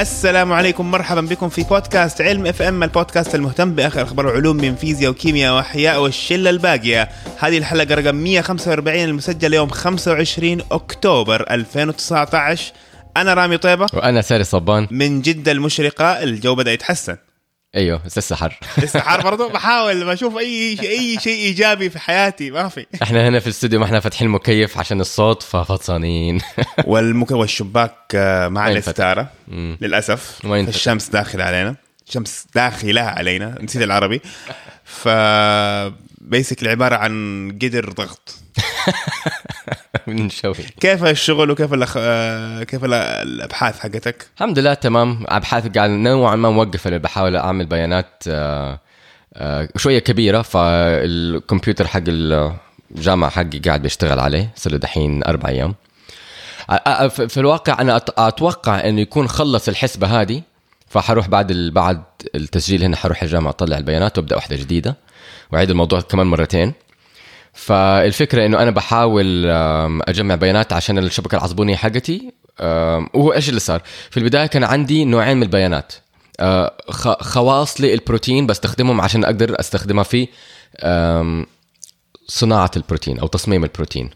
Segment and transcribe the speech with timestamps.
[0.00, 5.10] السلام عليكم مرحبا بكم في بودكاست علم FM البودكاست المهتم بآخر أخبار العلوم من فيزياء
[5.10, 7.08] وكيمياء وأحياء والشلة الباقية.
[7.38, 12.72] هذه الحلقة رقم 145 المسجله يوم 25 أكتوبر 2019
[13.16, 13.86] أنا رامي طيبة.
[13.92, 14.88] وأنا ساري صبان.
[14.90, 17.16] من جدة المشرقة الجو بدأ يتحسن.
[17.76, 18.58] أيوه بس لسه حر.
[18.82, 22.86] لسه حار برضه؟ بحاول بشوف أي شيء أي شيء إيجابي في حياتي ما في.
[23.02, 26.40] إحنا هنا في الاستوديو ما إحنا فاتحين مكيف عشان الصوت ففطسانين
[26.86, 28.92] والمك والشباك آه، ما عليه ما ينفتح.
[28.92, 29.78] ستاره مم.
[29.80, 30.38] للأسف.
[30.44, 31.76] الشمس داخلة علينا.
[32.08, 33.58] الشمس داخلة علينا.
[33.62, 34.20] نسيت العربي.
[34.84, 35.08] ف
[36.20, 38.34] بيسكلي عبارة عن قدر ضغط.
[40.06, 41.94] بنشوي كيف الشغل وكيف الأخ...
[41.98, 45.24] آه، كيف ال- الأبحاث حقتك؟ الحمد لله تمام.
[45.28, 48.80] أبحاث قاعد نوعا ما موقفه لأن بحاول أعمل بيانات آه،
[49.34, 55.74] آه، شوية كبيرة فالكمبيوتر حق الجامعة حقي قاعد بيشتغل عليه صار له دحين أربع أيام.
[57.10, 60.42] في الواقع أنا أتوقع إنه يكون خلص الحسبة هذه
[60.88, 61.70] فحروح بعد ال...
[61.70, 62.02] بعد
[62.34, 64.96] التسجيل هنا حروح الجامعة أطلع البيانات وأبدأ واحدة جديدة.
[65.52, 66.72] وأعيد الموضوع كمان مرتين.
[67.54, 69.46] فالفكرة إنه أنا بحاول
[70.08, 72.32] أجمع بيانات عشان الشبكة العصبونية حقتي.
[72.60, 75.92] وهو إيش اللي صار؟ في البداية كان عندي نوعين من البيانات.
[76.40, 76.74] آه،
[77.20, 80.28] خواص للبروتين بستخدمهم عشان أقدر أستخدمها في
[82.26, 84.10] صناعة البروتين أو تصميم البروتين.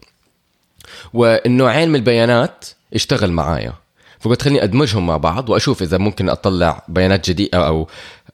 [1.13, 3.73] والنوعين من البيانات اشتغل معايا.
[4.19, 7.87] فقلت خليني أدمجهم مع بعض وأشوف إذا ممكن أطلع بيانات جديدة أو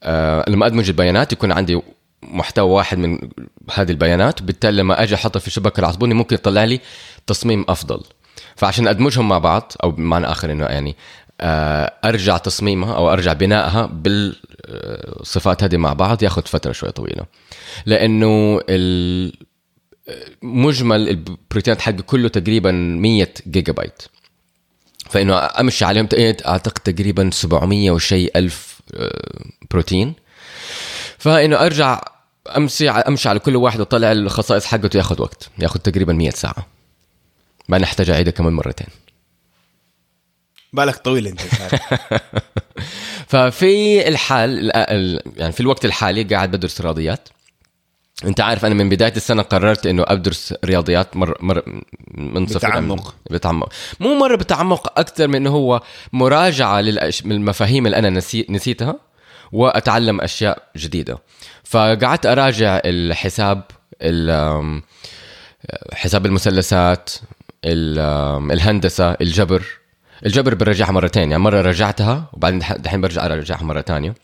[0.03, 1.81] آه لما أدمج البيانات يكون عندي
[2.31, 3.19] محتوى واحد من
[3.73, 6.79] هذه البيانات بالتالي لما أجي احطها في الشبكه العصبوني ممكن يطلع لي
[7.27, 8.01] تصميم أفضل.
[8.55, 10.95] فعشان أدمجهم مع بعض أو بمعنى اخر إنه يعني
[11.41, 17.25] آه أرجع تصميمها أو أرجع بنائها بالصفات هذه مع بعض ياخذ فترة شوية طويلة.
[17.85, 18.61] لأنه
[20.41, 24.01] مجمل البروتينات حقي كله تقريبا 100 جيجا بايت
[25.09, 30.13] فإنه أمشي عليهم تق- أعتقد تقريبا 700 وشيء ألف آه، بروتين.
[31.17, 32.01] فإنه أرجع
[32.57, 36.67] أمشي أمشي على كل واحد واطلع الخصائص حقته ياخذ وقت ياخذ تقريبا 100 ساعة.
[37.69, 38.87] بعدين احتاج اعيدها كمان مرتين.
[40.73, 41.41] بالك طويل أنت.
[43.27, 47.29] ففي الحال ال- ال- يعني في الوقت الحالي قاعد بدرس رياضيات.
[48.25, 51.81] أنت عارف أنا من بداية السنة قررت إنه أدرس رياضيات مر مر
[52.13, 53.15] من صفر بتعمق.
[53.31, 53.73] بتعمق.
[53.99, 55.81] مو مرة بتعمق أكثر من إنه هو
[56.13, 56.79] مراجعة
[57.25, 58.45] المفاهيم اللي أنا نسي...
[58.49, 58.95] نسيتها.
[59.51, 61.17] وأتعلم أشياء جديدة.
[61.63, 63.61] فقعدت أراجع الحساب
[65.93, 67.09] حساب المثلثات
[67.65, 69.63] الهندسة الجبر.
[70.25, 74.15] الجبر برجعها مرتين يعني مرة رجعتها وبعدين دح- دحين برجع أرجعها مرة تانية.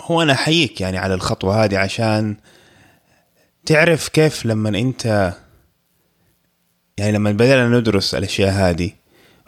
[0.00, 2.36] هو أنا أحييك يعني على الخطوة هذه عشان
[3.66, 5.32] تعرف كيف لما أنت
[6.98, 8.90] يعني لما بدأنا ندرس الأشياء هذه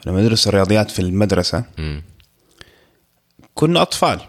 [0.05, 2.03] لما ندرس الرياضيات في المدرسة مم.
[3.53, 4.19] كنا أطفال.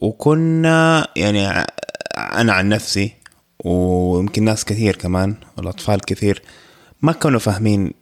[0.00, 1.48] وكنا يعني
[2.16, 3.12] أنا عن نفسي
[3.64, 6.42] ويمكن ناس كثير كمان والأطفال كثير
[7.02, 7.92] ما كانوا فاهمين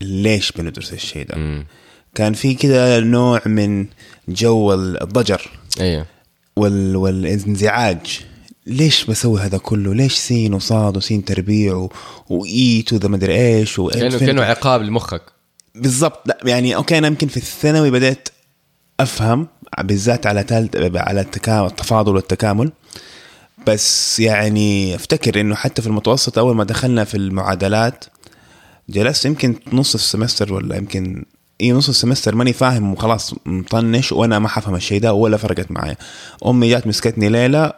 [0.00, 1.36] ليش بندرس الشيء ده.
[1.36, 1.66] مم.
[2.14, 3.86] كان في كده نوع من
[4.28, 5.50] جو الضجر
[5.80, 6.06] أيوه.
[6.56, 8.20] وال والانزعاج.
[8.66, 11.92] ليش بسوي هذا كله؟ ليش سين وصاد وسين تربيع و...
[12.28, 13.88] وإيت وذا مدري إيش و...
[13.88, 15.22] كانه كأنه عقاب لمخك.
[15.74, 16.28] بالضبط.
[16.28, 18.28] لا يعني okay أنا يمكن في الثانوي بدأت
[19.00, 19.48] أفهم
[19.80, 22.72] بالذات على تالت على التكامل التفاضل والتكامل.
[23.66, 28.04] بس يعني أفتكر إنه حتى في المتوسط أول ما دخلنا في المعادلات
[28.88, 31.24] جلست يمكن نص ال semester ولا يمكن
[31.60, 35.96] إي نص السمستر ماني فاهم وخلاص مطنش وأنا ما حفهم الشيء ده ولا فرقت معايا
[36.46, 37.72] أمي جات مسكتني ليلة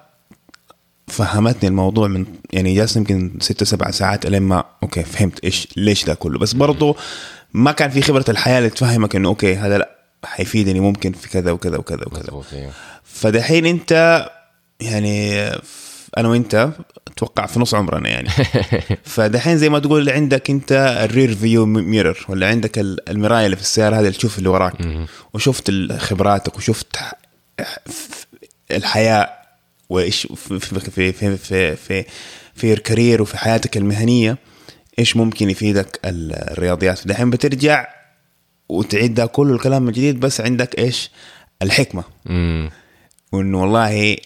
[1.09, 6.05] فهمتني الموضوع من يعني جالس يمكن ستة سبع ساعات إلين ما okay فهمت إيش ليش
[6.05, 6.39] ده كله.
[6.39, 6.97] بس برضو
[7.55, 10.00] ما كان في خبرة الحياة اللي تفهمك إنه okay هذا لا.
[10.25, 12.25] حيفيدني ممكن في كذا وكذا وكذا وكذا.
[12.53, 12.73] أيوه.
[13.05, 14.27] فدحين انت
[14.81, 15.43] يعني
[16.19, 16.71] أنا وانت
[17.09, 18.29] أتوقع في نص عمرنا يعني.
[19.05, 20.73] فدحين زي ما تقول عندك انت
[21.05, 24.75] ال rearview mirror ولا عندك ال- المراية اللي في السيارة هذه اللي تشوف اللي وراك.
[25.35, 26.97] وشفت خبراتك وشفت
[28.71, 29.31] الحياة
[29.89, 31.37] وإيش في في في في
[31.77, 32.05] في,
[32.55, 34.39] في, ال career وفي حياتك المهنية
[34.99, 37.07] إيش ممكن يفيدك ال- الرياضيات.
[37.09, 37.87] دحين بترجع
[38.71, 41.11] وتعيد ده كله الكلام من جديد بس عندك إيش؟
[41.63, 42.05] الحكمة.
[42.31, 42.71] امم
[43.33, 44.17] وإنه والله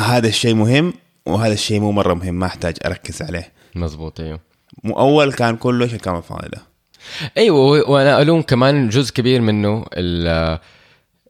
[0.00, 0.92] هذا الشيء مهم
[1.26, 3.52] وهذا الشيء مو مرة مهم ما أحتاج أركز عليه.
[3.74, 4.40] مظبوط أيوه.
[4.84, 6.62] مو أول كان كله إيش الكلام الفاضي ده.
[7.38, 10.58] أيوه وأنا ألوم كمان جزء كبير منه ال-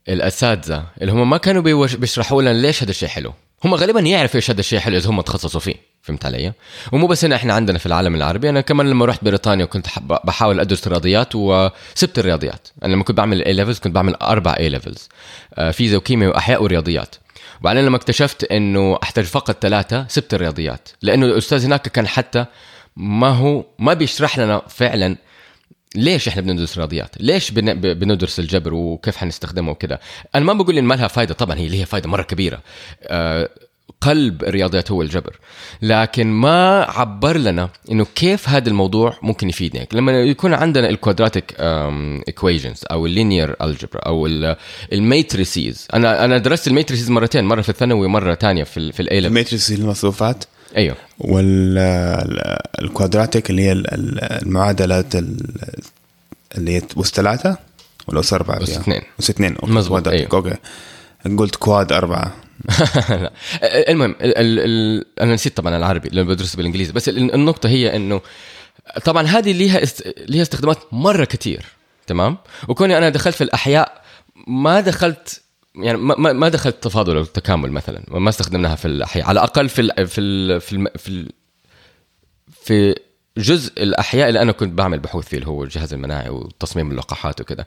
[0.09, 3.33] الأساتذة اللي هم ما كانوا بيشرحوا لنا ليش هذا الشيء حلو.
[3.65, 5.75] هم غالبا يعرفوا إيش هذا الشيء حلو إذا هم تخصصوا فيه.
[6.07, 6.53] فهمت علي؟
[6.93, 9.87] ومو بس هنا إحنا عندنا في العالم العربي أنا كمان لما رحت بريطانيا وكنت
[10.25, 14.69] بحاول أدرس الرياضيات وسبت الرياضيات أنا لما كنت بعمل A levels كنت بعمل أربع A
[14.69, 15.09] levels
[15.73, 17.15] فيزياء وكيمياء وأحياء ورياضيات
[17.61, 22.45] وبعدين لما اكتشفت إنه أحتاج فقط ثلاثة سبت الرياضيات لأنه الأستاذ هناك كان حتى
[22.97, 25.17] ما هو ما بيشرح لنا فعلا
[25.95, 29.99] ليش إحنا بندرس رياضيات؟ ليش بندرس الجبر وكيف حنستخدمه وكذا؟
[30.35, 32.61] أنا ما بقول إن ما لها فائده طبعا هي لها فائده مرة كبيرة.
[34.01, 35.37] قلب الرياضيات هو الجبر.
[35.83, 39.87] لكن ما عبر لنا إنه كيف هذا الموضوع ممكن يفيدنا.
[39.93, 44.27] لما يكون عندنا ال quadratic equations أو ال linear الجبر أو
[44.93, 47.45] ال matrices أنا أنا درست ال matrices مرتين.
[47.45, 50.45] مرة في الثانوي ومرة ثانية في في ال A level ال matrix المصفوفات
[50.77, 50.97] أيوه.
[52.79, 55.47] وال quadratic اللي هي ال- ال- المعادلات ال-
[56.59, 57.59] اللي هي أس ثلاثة
[58.09, 58.21] ولا
[58.63, 59.03] أس فيها؟ اثنين.
[59.21, 59.57] أس اثنين.
[59.63, 60.47] مظبوط، quadratic، أيوه.
[60.47, 60.57] okay.
[61.39, 62.33] قلت كواد أربعة
[63.09, 63.33] لا.
[63.91, 67.97] المهم ال ال ال أنا نسيت طبعا العربي لأنه بدرس بالإنجليزي بس ال- النقطة هي
[67.97, 68.21] إنه
[69.05, 70.15] طبعا هذه ليها است...
[70.29, 71.65] ليها استخدامات مرة كتير
[72.07, 72.39] تمام
[72.69, 74.03] وكوني أنا دخلت في الأحياء
[74.47, 75.43] ما دخلت
[75.75, 79.83] يعني ما ما- دخلت تفاضل أو تكامل مثلا ما استخدمناها في الأحياء على الأقل في
[79.83, 80.87] ال في ال في الم...
[80.97, 81.29] في, ال...
[82.63, 82.95] في
[83.39, 87.65] جزء الأحياء اللي أنا كنت بعمل بحوث فيه اللي هو الجهاز المناعي وتصميم اللقاحات وكذا.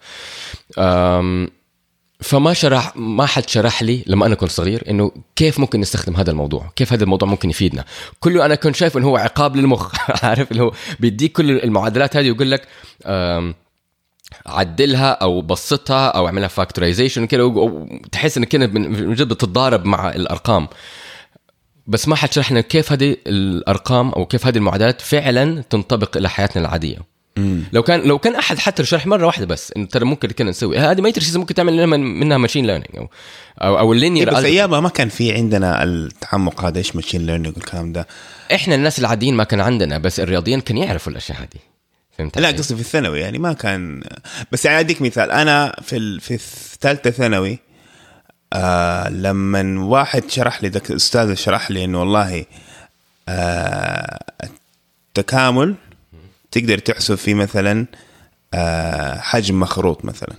[2.20, 6.32] فما شرح ما حد شرح لي لما أنا كنت صغير إنه كيف ممكن نستخدم هذا
[6.32, 7.86] الموضوع كيف هذا الموضوع ممكن يفيدنا.
[8.20, 9.96] كله أنا كنت شايف إنه هو عقاب للمخ
[10.26, 12.68] عارف؟ اللي هو بيديك كل المعادلات هذه ويقول لك
[14.46, 20.68] عدلها أو بسطها أو اعملها فاكتورايزيشن كده وتحس إنك من من جد بتتضارب مع الأرقام.
[21.88, 26.30] بس ما حد شرح لنا كيف هذه الأرقام أو كيف هذه المعادلات فعلا تنطبق إلى
[26.30, 27.19] حياتنا العادية.
[27.74, 30.78] لو كان لو كان أحد حتى شرح مرة واحدة بس إنه ترى ممكن كنا نسوي.
[30.78, 33.10] هذه matrix ممكن تعمل لنا من- منها machine learning أو
[33.62, 37.26] أو, أو إيه ال linear بس أيامها ما كان في عندنا التعمق هذا إيش machine
[37.26, 38.08] learning والكلام ده؟
[38.56, 41.60] إحنا الناس العاديين ما كان عندنا بس الرياضيين كانوا يعرفوا الأشياء هذه.
[42.18, 44.04] فهمت لا؟ قصدي في الثانوي يعني ما كان
[44.52, 45.32] بس يعني أديك مثال.
[45.32, 46.20] أنا في ال...
[46.20, 47.60] في الثالثه ثانوي
[48.54, 52.46] آه لما واحد شرح لي ذاك الاستاذ شرح لي إنه والله
[53.30, 54.20] آه
[55.08, 55.76] التكامل
[56.52, 57.86] تقدر تحسب فيه مثلا
[58.54, 60.36] آه حجم مخروط مثلا.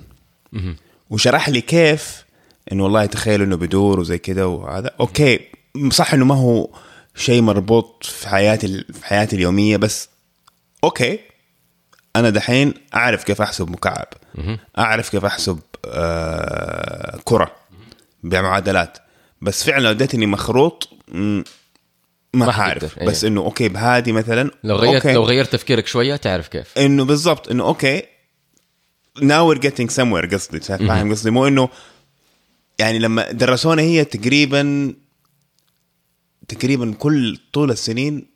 [1.11, 2.25] وشرح لي كيف
[2.73, 4.91] إنه والله تخيل إنه بدور وزي كده وهذا.
[5.01, 5.41] okay
[5.91, 6.69] صح إنه ما هو
[7.15, 10.09] شيء مربوط في حياتي في حياتي اليومية بس
[10.85, 11.19] okay
[12.17, 14.07] أنا دحين أعرف كيف أحسب مكعب.
[14.79, 17.53] أعرف كيف أحسب آه كرة
[18.23, 18.99] بمعادلات
[19.43, 20.89] بس فعلا لو اديتني مخروط
[22.35, 25.13] ما حعرف حتقدر، بس إنه okay بهذه مثلا لو غيرت okay.
[25.13, 26.79] لو غيرت تفكيرك شوية تعرف كيف.
[26.79, 28.03] إنه بالضبط إنه okay
[29.19, 31.69] now we're getting somewhere قصدي فاهم قصدي؟ مو إنه
[32.79, 34.95] يعني لما درسونا هي تقريبا
[36.49, 38.27] تقريبا كل طول السنين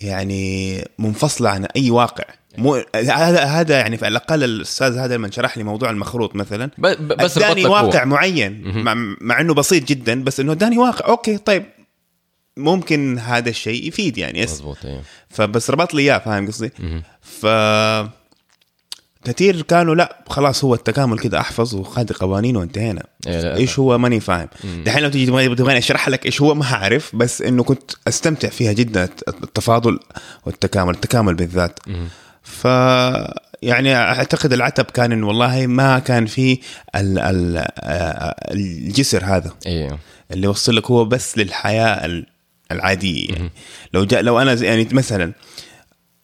[0.00, 2.24] يعني منفصلة عن أي واقع.
[2.58, 7.38] مو هذا هذا يعني على الأقل الأستاذ هذا لما شرح لي موضوع المخروط مثلا بس
[7.38, 7.72] أداني لك هو.
[7.72, 8.82] واقع معين.
[8.84, 11.08] مع, مع إنه بسيط جدا بس إنه أداني واقع.
[11.08, 11.64] okay طيب.
[12.58, 14.40] ممكن هذا الشيء يفيد يعني.
[14.40, 14.54] yes.
[14.60, 16.72] مضبوط أيوه فبس ربط لي إياه فاهم قصدي؟
[17.22, 17.46] ف
[19.24, 23.02] كثير كانوا لا خلاص هو التكامل كده أحفظ وخذ قوانين وانتهينا.
[23.26, 24.48] إيه، إيش هو ماني فاهم؟
[24.84, 28.72] دحين لو تيجي تبغاني أشرح لك إيش هو ما أعرف بس إنه كنت أستمتع فيها
[28.72, 29.98] جدا التفاضل
[30.46, 31.78] والتكامل التكامل بالذات.
[32.42, 32.64] ف
[33.62, 36.58] يعني أعتقد العتب كان إنه والله ما كان في
[36.96, 39.52] ال- ال- آه، الجسر هذا.
[39.66, 39.98] أيوه
[40.30, 42.24] اللي يوصل لك هو بس للحياة
[42.72, 43.50] العادية يعني.
[43.94, 45.32] لو جاء لو أنا يعني مثلا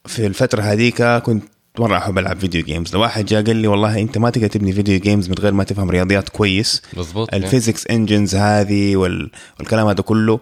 [0.05, 1.43] في الفترة هذيك كنت
[1.79, 4.73] مرة أحب ألعب video games لو واحد جاء قال لي والله أنت ما تقدر تبني
[4.73, 6.81] video games من غير ما تفهم رياضيات كويس.
[6.93, 9.31] مظبوط ال physics engines هذه وال...
[9.59, 10.39] والكلام هذا كله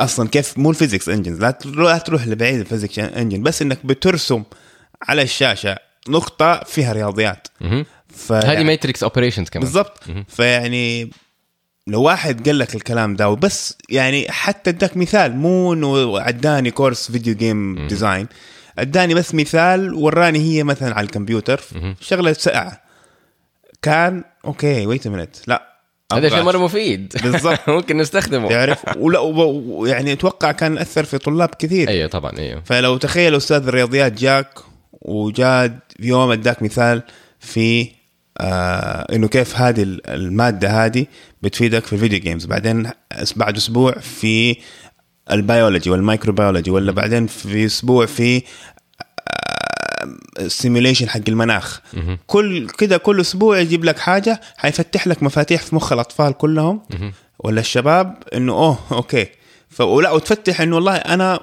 [0.00, 3.62] أصلا كيف مو ال physics engines لا تروح- لا تروح لبعيد ال physics engine بس
[3.62, 4.42] إنك بترسم
[5.02, 5.76] على الشاشة
[6.08, 7.48] نقطة فيها رياضيات.
[8.30, 9.64] هذه matrix operations كمان.
[9.64, 10.04] بالضبط.
[10.28, 11.10] فيعني
[11.88, 17.10] لو واحد قال لك الكلام ده وبس يعني حتى اداك مثال مو إنه اداني كورس
[17.10, 18.26] video game design.
[18.78, 21.60] اداني بس مثال وراني هي مثلا على الكمبيوتر
[22.00, 22.82] شغلة ساعة.
[23.82, 25.76] كان okay wait minute لا
[26.12, 27.14] هذا شيء مرة مفيد.
[27.22, 27.68] بالضبط.
[27.68, 28.48] ممكن نستخدمه.
[28.48, 29.18] تعرف؟ ولا
[29.90, 31.88] يعني أتوقع كان أثر في طلاب كثير.
[31.88, 32.62] أيوه طبعا أيوه.
[32.64, 34.58] فلو تخيل أستاذ الرياضيات جاك
[34.92, 37.02] وجا في يوم اداك مثال
[37.40, 37.88] في
[38.40, 41.06] آه إنه كيف هذه المادة هذه
[41.46, 42.90] بتفيدك في ال video games بعدين
[43.36, 44.56] بعد أسبوع في
[45.30, 48.42] ال biology وال microbiology ولا بعدين في أسبوع في
[50.38, 51.80] ال simulation حق المناخ.
[52.26, 56.82] كل كده كل أسبوع يجيب لك حاجة حيفتح لك مفاتيح في مخ الأطفال كلهم.
[57.38, 59.26] ولا الشباب إنه oh okay.
[59.70, 59.80] ف...
[59.80, 61.40] ولا وتفتح إنه والله أنا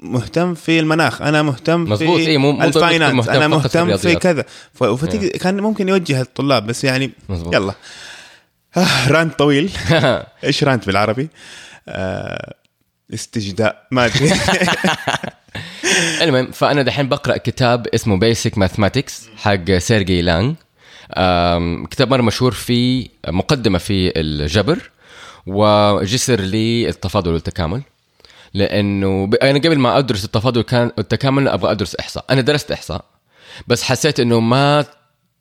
[0.00, 4.22] مهتم في المناخ أنا مهتم في إيه، مو- ال finance أنا في مهتم في الرياضيات.
[4.22, 4.44] كذا.
[4.74, 4.84] ف...
[4.84, 7.54] فتيجي كان ممكن يوجه الطلاب بس يعني مظبوط.
[7.54, 7.70] يلا.
[7.70, 7.74] آه
[9.08, 9.70] rant طويل.
[10.44, 11.28] إيش rant بالعربي؟
[11.88, 12.54] آه
[13.14, 13.86] استجداء.
[13.90, 14.32] ما أدري.
[16.22, 20.54] المهم فأنا دحين بقرأ كتاب اسمه Basic Mathematics حق سيرجي لانج
[21.16, 24.90] أم، كتاب مرة مشهور في مقدمة في الجبر
[25.46, 27.82] وجسر للتفاضل والتكامل.
[28.54, 32.24] لأنه أنا قبل ما أدرس التفاضل كان التكامل أبغى أدرس إحصاء.
[32.30, 33.04] أنا درست إحصاء
[33.66, 34.84] بس حسيت إنه ما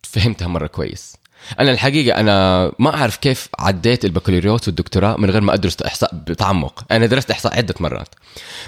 [0.03, 1.15] فهمتها مرة كويس.
[1.59, 6.83] أنا الحقيقة أنا ما أعرف كيف عديت البكالوريوس والدكتوراه من غير ما أدرس إحصاء بتعمق
[6.91, 8.07] أنا درست إحصاء عدة مرات.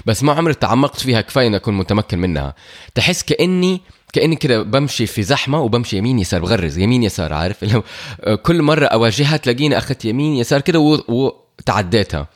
[0.06, 2.54] بس ما عمري تعمقت فيها كفاية إني أكون متمكن منها.
[2.94, 3.80] تحس كاني
[4.12, 6.78] كأني كده بمشي في زحمة وبمشي يمين يسار بغرز.
[6.78, 7.82] يمين يسار عارف؟ لو
[8.36, 12.28] كل مرة أواجهها تلاقيني أخذت يمين يسار كده و- وتعديتها.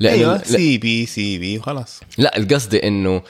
[0.00, 2.00] لأنه أيوه سي بي سي بي وخلاص.
[2.18, 3.22] لا القصد إنه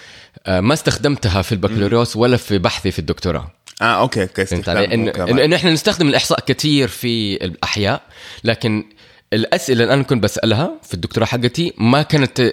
[0.47, 3.50] آه، ما استخدمتها في البكالوريوس ولا في بحثي في الدكتوراه.
[3.82, 8.02] آه okay okay فهمت علي؟ انه انه إنه إحنا نستخدم الإحصاء كثير في الأحياء
[8.44, 8.85] لكن
[9.32, 12.52] الأسئلة اللي أنا كنت بسألها في الدكتوراه حقتي ما كانت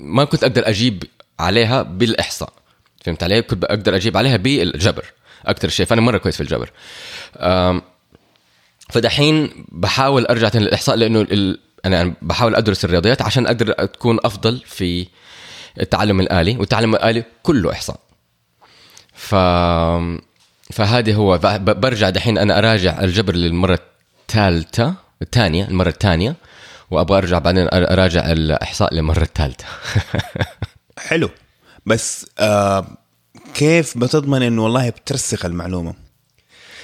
[0.00, 1.04] ما كنت أقدر أجيب
[1.40, 2.52] عليها بالإحصاء.
[3.04, 5.04] فهمت علي؟ كنت أقدر أجيب عليها بالجبر.
[5.46, 6.70] أكثر شيء فأنا مرة كويس في الجبر.
[8.90, 11.58] فدحين بحاول أرجع تاني للإحصاء لأنه ال...
[11.84, 15.06] أنا بحاول أدرس الرياضيات عشان أقدر أكون أفضل في
[15.80, 18.00] التعلم الآلي والتعلم الآلي كله إحصاء.
[19.14, 19.34] ف
[20.72, 21.38] فهذه هو.
[21.58, 23.78] برجع دحين أنا أراجع الجبر للمرة
[24.22, 26.34] الثالثة الثانية المرة الثانية
[26.90, 29.64] وأبغى أرجع بعدين أراجع الإحصاء للمرة الثالثة.
[31.08, 31.30] حلو.
[31.86, 32.86] بس آه
[33.54, 35.94] كيف بتضمن إنه والله بترسخ المعلومة؟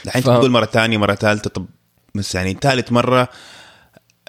[0.07, 1.67] الحين ف- تقول مرة ثانية مرة ثالثة طب
[2.15, 3.29] بس يعني ثالث مرة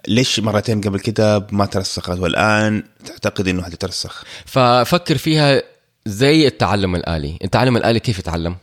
[0.07, 5.61] ليش مرتين قبل كده ما ترسخت؟ والآن تعتقد إنه حتترسخ؟ ففكر فيها
[6.05, 7.37] زي التعلم الآلي.
[7.43, 8.55] التعلم الآلي كيف يتعلم؟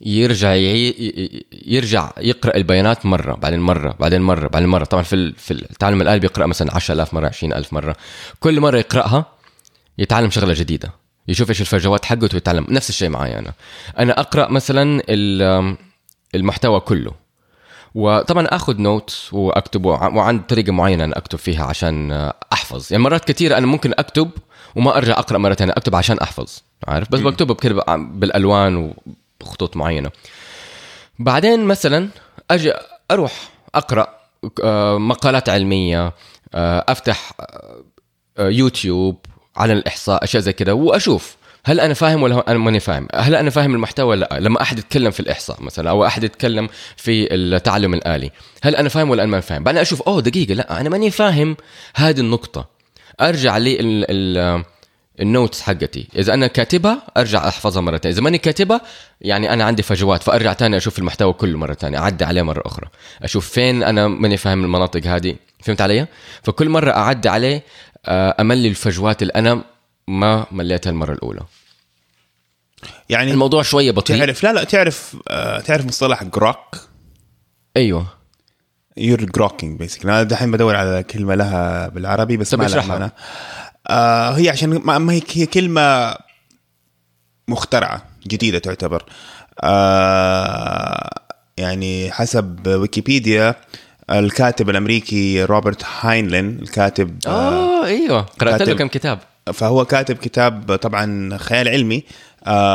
[0.00, 0.54] يرجع
[1.66, 4.84] يرجع يقرأ البيانات مرة بعدين مرة بعدين مرة بعدين مرة.
[4.84, 7.96] طبعا في في التعلم الآلي بيقرأ مثلا 10000 مرة 20000 مرة.
[8.40, 9.26] كل مرة يقرأها
[9.98, 10.92] يتعلم شغلة جديدة
[11.28, 12.66] يشوف إيش الفجوات حقته ويتعلم.
[12.68, 13.52] نفس الشيء معي أنا.
[13.98, 15.76] أنا أقرأ مثلا ال-
[16.34, 17.12] المحتوى كله.
[17.94, 22.86] وطبعا آخذ نوت وأكتبه وعن طريقة معينة أنا أكتب فيها عشان أحفظ.
[22.92, 24.30] يعني مرات كثيره أنا ممكن أكتب
[24.76, 26.58] وما أرجع أقرأ مرة ثانية أكتب عشان أحفظ
[26.88, 28.94] عارف؟ بس بكتبه كده بالألوان
[29.44, 30.10] وبخطوط معينة
[31.18, 32.08] بعدين مثلا
[32.50, 32.72] أجي
[33.10, 33.32] أروح
[33.74, 34.24] أقرأ
[34.64, 36.12] آه، مقالات علمية
[36.54, 39.16] آه، أفتح آه، يوتيوب
[39.56, 41.36] على الإحصاء أشياء زي كده وأشوف
[41.66, 44.78] هل أنا فاهم ولا أنا ماني فاهم؟ هل أنا فاهم المحتوى ولا لأ؟ لما أحد
[44.78, 48.30] يتكلم في الإحصاء مثلا أو أحد يتكلم في التعلم الآلي،
[48.62, 51.56] هل أنا فاهم ولا أنا ماني فاهم؟ بعدين أشوف أوه دقيقة لأ أنا ماني فاهم
[51.94, 52.68] هذه النقطة.
[53.20, 54.64] أرجع لي ال
[55.20, 58.80] ال notes حقتي، إذا أنا كاتبها أرجع أحفظها مرة ثانية، إذا ماني كاتبها
[59.20, 62.88] يعني أنا عندي فجوات فأرجع ثاني أشوف المحتوى كله مرة ثانية، اعدي عليه مرة أخرى،
[63.22, 66.06] أشوف فين أنا ماني فاهم المناطق هذه، فهمت علي؟
[66.42, 67.62] فكل مرة اعدي عليه
[68.06, 69.64] آه، أملي الفجوات اللي أنا
[70.08, 71.40] ما مليتها المرة الأولى.
[73.08, 74.18] يعني الموضوع شوية بطيء.
[74.18, 76.76] تعرف لا لا تعرف آه تعرف مصطلح grok؟
[77.76, 78.06] أيوه.
[78.96, 82.86] You're grokking basically أنا دحين بدور على كلمة لها بالعربي بس ما لها.
[82.86, 83.12] معنى.
[83.86, 86.16] آه هي عشان ما هي كلمة
[87.48, 89.04] مخترعة جديدة تعتبر.
[89.60, 91.10] آه
[91.56, 93.54] يعني حسب ويكيبيديا
[94.10, 99.18] الكاتب الأمريكي روبرت هاينلين الكاتب آه آه أيوه قرأت له كم كتاب.
[99.54, 102.02] فهو كاتب كتاب طبعا خيال علمي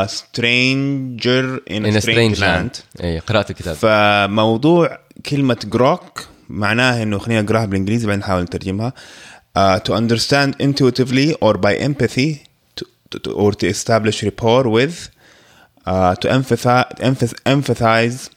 [0.06, 3.74] Stranger in a Strange Land اي قرأت الكتاب.
[3.74, 4.98] فموضوع
[5.30, 8.92] كلمة grok معناه إنه خلينا نقراها بالإنجليزي بعدين نحاول نترجمها.
[9.54, 12.30] Uh, to understand intuitively or by empathy
[12.76, 14.96] to, to, or to establish rapport with
[15.86, 18.30] uh, to empathize, empathize,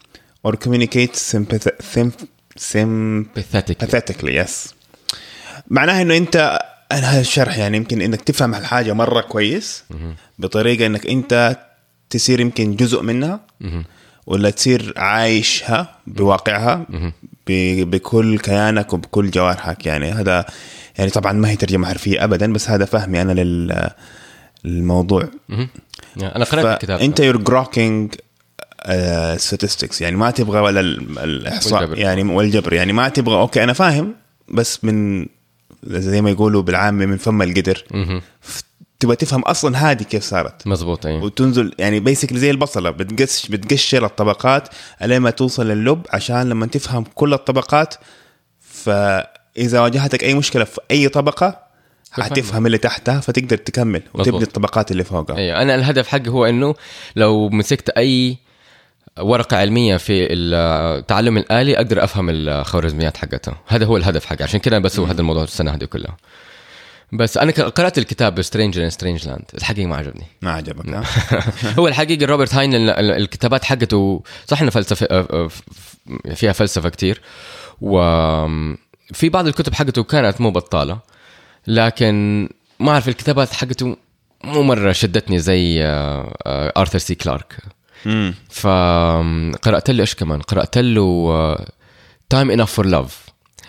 [0.44, 4.74] or communicate sympath- sym- pathetic sympathetically yes
[5.68, 6.60] معناها انه انت
[6.92, 9.84] أنا هذا الشرح يعني يمكن انك تفهم الحاجة مره كويس
[10.40, 11.58] بطريقه انك انت
[12.10, 13.40] تصير يمكن جزء منها
[14.28, 16.86] ولا تصير عايشها بواقعها
[17.48, 20.46] بكل كيانك وبكل جوارحك يعني هذا
[20.98, 23.90] يعني طبعا ما هي ترجمة حرفية ابدا بس هذا فهمي أنا لل
[24.64, 25.30] للموضوع.
[26.36, 27.00] أنا قرأت الكتاب.
[27.00, 28.16] أنت you're grokking
[29.38, 30.02] statistics.
[30.02, 31.98] يعني ما تبغى ولا ال- الإحصاء والجبر.
[32.00, 32.74] يعني والجبر.
[32.74, 34.16] يعني ما تبغى okay أنا فاهم
[34.48, 35.26] بس من
[35.84, 37.84] زي ما يقولوا بالعامة من فم القدر.
[38.42, 38.62] ف-
[39.00, 40.68] تبغى تفهم أصلا هذه كيف صارت.
[40.68, 44.68] مزبوط اي وتنزل يعني basically زي البصلة بتقش بتقشر الطبقات
[45.02, 47.96] لين ما توصل للب عشان لما تفهم كل الطبقات
[49.56, 51.60] فاذا واجهتك أي مشكلة في أي طبقة
[52.12, 54.44] حتفهم اللي تحتها فتقدر تكمل وتبني.
[54.44, 55.38] الطبقات اللي فوقها.
[55.38, 55.62] أيوه.
[55.62, 56.76] أنا الهدف حقي هو إنه
[57.16, 58.38] لو مسكت أي
[59.20, 63.56] ورقة علمية في التعلم الآلي أقدر أفهم الخوارزميات حقتها.
[63.68, 64.44] هذا هو الهدف حقي.
[64.44, 66.18] عشان كده بسوي هذا الموضوع السنة هذه كلها.
[67.14, 70.26] بس أنا ك- قرأت الكتاب Stranger in a Strange Land الحقيقة ما عجبني.
[70.42, 71.04] ما عجبك؟
[71.80, 75.50] هو الحقيقة روبرت هاين ال- ال- الكتابات حقته صح إنه فلسفة آه، آه،
[76.34, 77.22] فيها فلسفة كتير.
[79.12, 81.00] وفي بعض الكتب حقته كانت مو بطالة
[81.68, 83.98] لكن ما أعرف الكتابات حقته
[84.44, 87.58] مو مرة شدتني زي آه، آه، آرثر سي كلارك.
[88.06, 88.34] مم.
[88.50, 91.58] فقرأت له إيش كمان؟ قرأت له
[92.30, 93.26] Time Enough for Love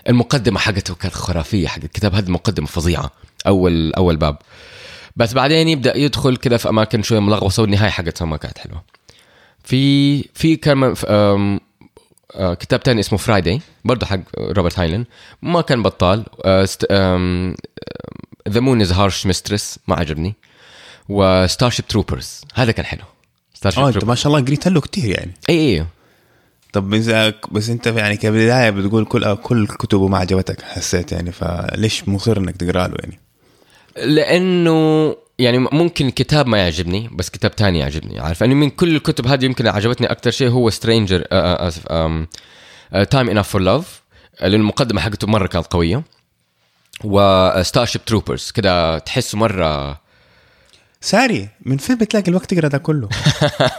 [0.08, 2.14] المقدمة حقته كانت خرافية حق الكتاب.
[2.14, 3.10] هذه مقدمة فظيعة.
[3.46, 4.38] أول أول باب.
[5.16, 8.82] بس بعدين يبدأ يدخل كذا في أماكن شوية ملغوصة والنهاية حقتها ما كانت حلوة.
[9.64, 10.58] في في
[11.06, 11.60] آه،
[12.36, 15.04] كتاب تاني اسمه Friday برضه حق روبرت هايلن.
[15.42, 16.24] ما كان بطال.
[18.48, 20.34] The Moon Is a Harsh Mistress ما عجبني.
[21.08, 23.02] و Starship Troopers هذا كان حلو.
[23.54, 25.32] Star آه ship انت ما شاء الله قريت له كثير يعني.
[25.50, 25.86] اي اي
[26.72, 26.90] طب
[27.52, 32.56] بس أنت يعني كبداية بتقول كل كل كتبه ما عجبتك حسيت يعني فليش مصر إنك
[32.56, 33.20] تقرأ له يعني؟
[33.96, 39.26] لأنه يعني ممكن كتاب ما يعجبني بس كتاب تاني يعجبني عارف؟ يعني من كل الكتب
[39.26, 41.86] هذه يمكن عجبتني أكثر شيء هو Stranger اسف
[43.10, 44.02] Time Enough for Love
[44.40, 46.02] لأن المقدمة حقته مرة كانت قوية
[47.04, 50.00] و Starship Troopers كده تحسه مرة
[51.04, 53.08] ساري من فين بتلاقي الوقت تقرأ ده كله؟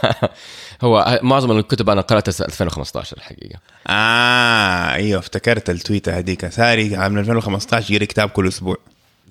[0.84, 3.58] هو معظم الكتب أنا قرأتها سنه 2015 الحقيقة.
[3.86, 6.48] آه إيوه افتكرت التويتة هذيك.
[6.48, 8.76] ساري عام 2015 يقرا كتاب كل أسبوع.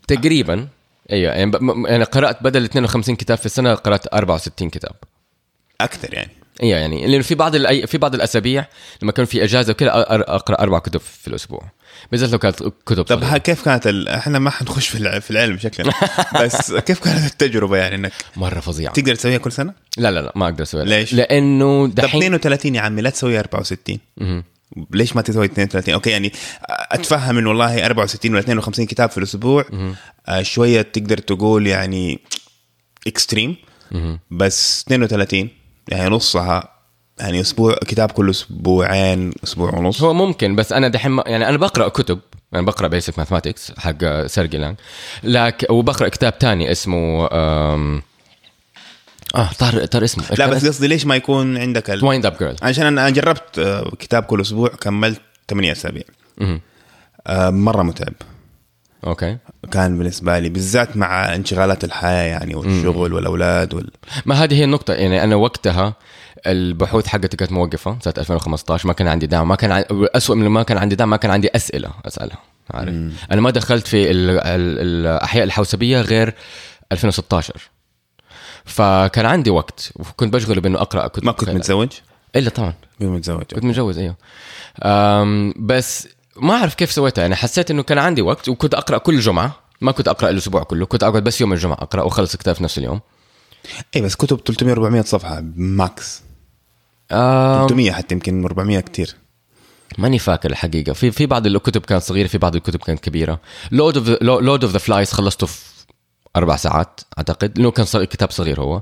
[0.07, 0.67] تقريبا.
[1.11, 4.91] أيوه يعني ب- يعني قرأت بدل 52 كتاب في السنة قرأت 64 كتاب
[5.81, 6.31] أكثر يعني
[6.63, 7.87] أيوه يعني لأنه في بعض الأي...
[7.87, 8.65] في بعض الأسابيع
[9.01, 11.61] لما كان في إجازة وكذا أقرأ أربع كتب في الأسبوع
[12.11, 13.37] بالذات لو كانت كتب طب صغيرة.
[13.37, 14.09] كيف كانت ال...
[14.09, 15.93] إحنا ما حنخش في الع- في العلم شكلنا
[16.41, 20.31] بس كيف كانت التجربة يعني إنك مرة فظيعة تقدر تسويها كل سنة؟ لا لا لا
[20.35, 24.43] ما أقدر أسويها ليش؟ لأنه طب دحين 32 يا عمي لا تسوي 64 مهم.
[24.91, 26.31] ليش ما تسوي 32 أوكي يعني
[26.91, 29.65] أتفهم إنه والله 64 ولا 52 كتاب في الأسبوع
[30.27, 32.19] آه شوية تقدر تقول يعني
[33.07, 33.55] Extreme.
[34.31, 35.49] بس 32
[35.89, 36.69] يعني نصها
[37.19, 41.87] يعني أسبوع كتاب كل أسبوعين أسبوع ونص هو ممكن بس أنا دحين يعني أنا بقرأ
[41.87, 42.19] كتب
[42.53, 44.75] أنا بقرأ Basic Mathematics حق سيرجي لانج
[45.23, 47.29] لكن وبقرأ كتاب تاني اسمه.
[49.35, 50.23] آه طار طار اسمه.
[50.37, 52.05] لا بس قصدي ليش ما يكون عندك ال...
[52.05, 56.03] Windup Girl عشان أنا جربت آه، كتاب كل أسبوع كملت 8 أسابيع.
[57.27, 58.13] آه، مرة متعب.
[59.07, 59.37] أوكي.
[59.71, 63.91] كان بالنسبة لي بالذات مع انشغالات الحياة يعني والشغل والأولاد وال...
[64.25, 64.93] ما هذه هي النقطة.
[64.93, 65.93] يعني أنا وقتها
[66.47, 69.83] البحوث حقتي كانت موقفة سنة 2015 ما كان عندي دعم ما كان عن...
[69.91, 72.37] أسوأ من ما كان عندي دعم ما كان عندي أسئلة أسألها.
[72.71, 72.93] عارف؟
[73.31, 74.29] أنا ما دخلت في ال...
[74.29, 74.79] ال...
[75.05, 76.33] الأحياء الحوسبية غير
[76.91, 77.69] 2016
[78.65, 81.49] فكان عندي وقت وكنت بشغله بأنه أقرأ كتب ما كنت.
[81.49, 81.89] متزوج؟
[82.35, 82.73] إلا طبعا.
[82.99, 83.43] كنت متزوج.
[83.43, 84.15] كنت متجوز أيوه.
[85.59, 87.21] بس ما أعرف كيف سويتها.
[87.21, 89.59] يعني حسيت إنه كان عندي وقت وكنت أقرأ كل جمعة.
[89.81, 92.77] ما كنت أقرأ الأسبوع كله كنت أقعد بس يوم الجمعة أقرأ وأخلص الكتاب في نفس
[92.77, 93.01] اليوم.
[93.95, 96.21] اي بس كتب 300 400 صفحة max
[97.11, 99.15] أم، 300 حتى يمكن 400 كتير.
[99.97, 100.93] ماني فاكر الحقيقة.
[100.93, 103.39] في في بعض الكتب كانت صغيرة في بعض الكتب كانت كبيرة.
[103.71, 105.61] Lord of Lord of the Flies خلصته في
[106.35, 108.81] أربع ساعات أعتقد لأنه كان صغير كتاب صغير هو.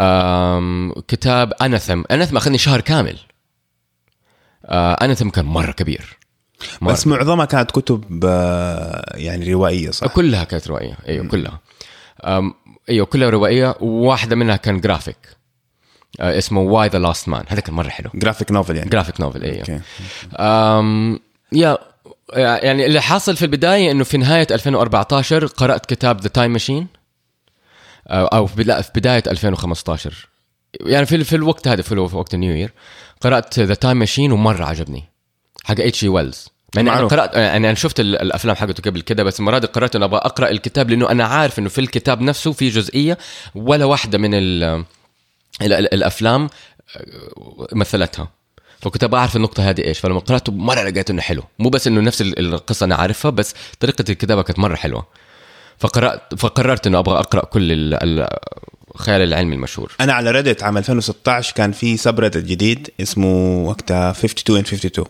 [0.00, 3.18] أم كتاب Anathem Anathem أخذني شهر كامل.
[4.64, 6.18] آه Anathem كان مرة كبير.
[6.80, 6.92] مرة.
[6.92, 10.96] بس معظمها كانت كتب آه، يعني روائية صح؟ كلها كانت روائية.
[11.08, 11.60] أيوه كلها.
[12.88, 13.74] أيوه كلها روائية.
[13.80, 15.36] وواحده منها كان جرافيك
[16.20, 18.10] آه اسمه Y: The Last Man هذا كان مرة حلو.
[18.14, 18.90] Graphic novel يعني.
[18.90, 19.80] Graphic novel أيوه.
[20.36, 21.20] أم
[21.52, 21.78] يا
[22.34, 26.86] يعني اللي حاصل في البداية إنه في نهاية 2014 قرأت كتاب The Time Machine
[28.08, 30.28] أو في لا في بداية 2015
[30.80, 32.72] يعني في في الوقت هذا في وقت ال New Year
[33.20, 35.04] قرأت The Time Machine ومرة عجبني
[35.64, 37.06] حق اتش جي ويلز يعني أنا.
[37.08, 40.20] قرأت يعني أنا شفت ال- الأفلام حقته قبل كده بس المره دي قررت انه أبغى
[40.20, 43.18] أقرأ الكتاب لأنه أنا عارف إنه في الكتاب نفسه في جزئية
[43.54, 44.62] ولا واحدة من ال
[45.62, 46.48] ال ال الأفلام
[47.72, 48.28] مثلتها.
[48.80, 51.42] فكنت أبغى أعرف النقطة هذه إيش فلما قرأته مرة لقيت إنه حلو.
[51.58, 55.06] مو بس إنه نفس ال- القصة أنا عارفها بس طريقة الكتابة كانت مرة حلوة.
[55.78, 58.28] فقرات فقررت إنه أبغى أقرأ كل ال- ال-
[58.94, 59.92] الخيال العلمي المشهور.
[60.00, 65.04] أنا على Reddit عام 2016 كان في subreddit جديد اسمه وقتها 52 and 52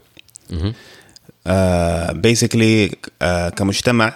[2.22, 2.88] basically
[3.56, 4.14] كمجتمع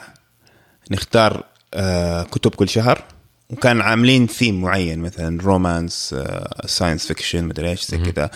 [0.90, 3.02] نختار آه كتب كل شهر.
[3.52, 6.14] وكان عاملين ثيم معين مثلا romance
[6.66, 8.30] science fiction مدري إيش زي كذا.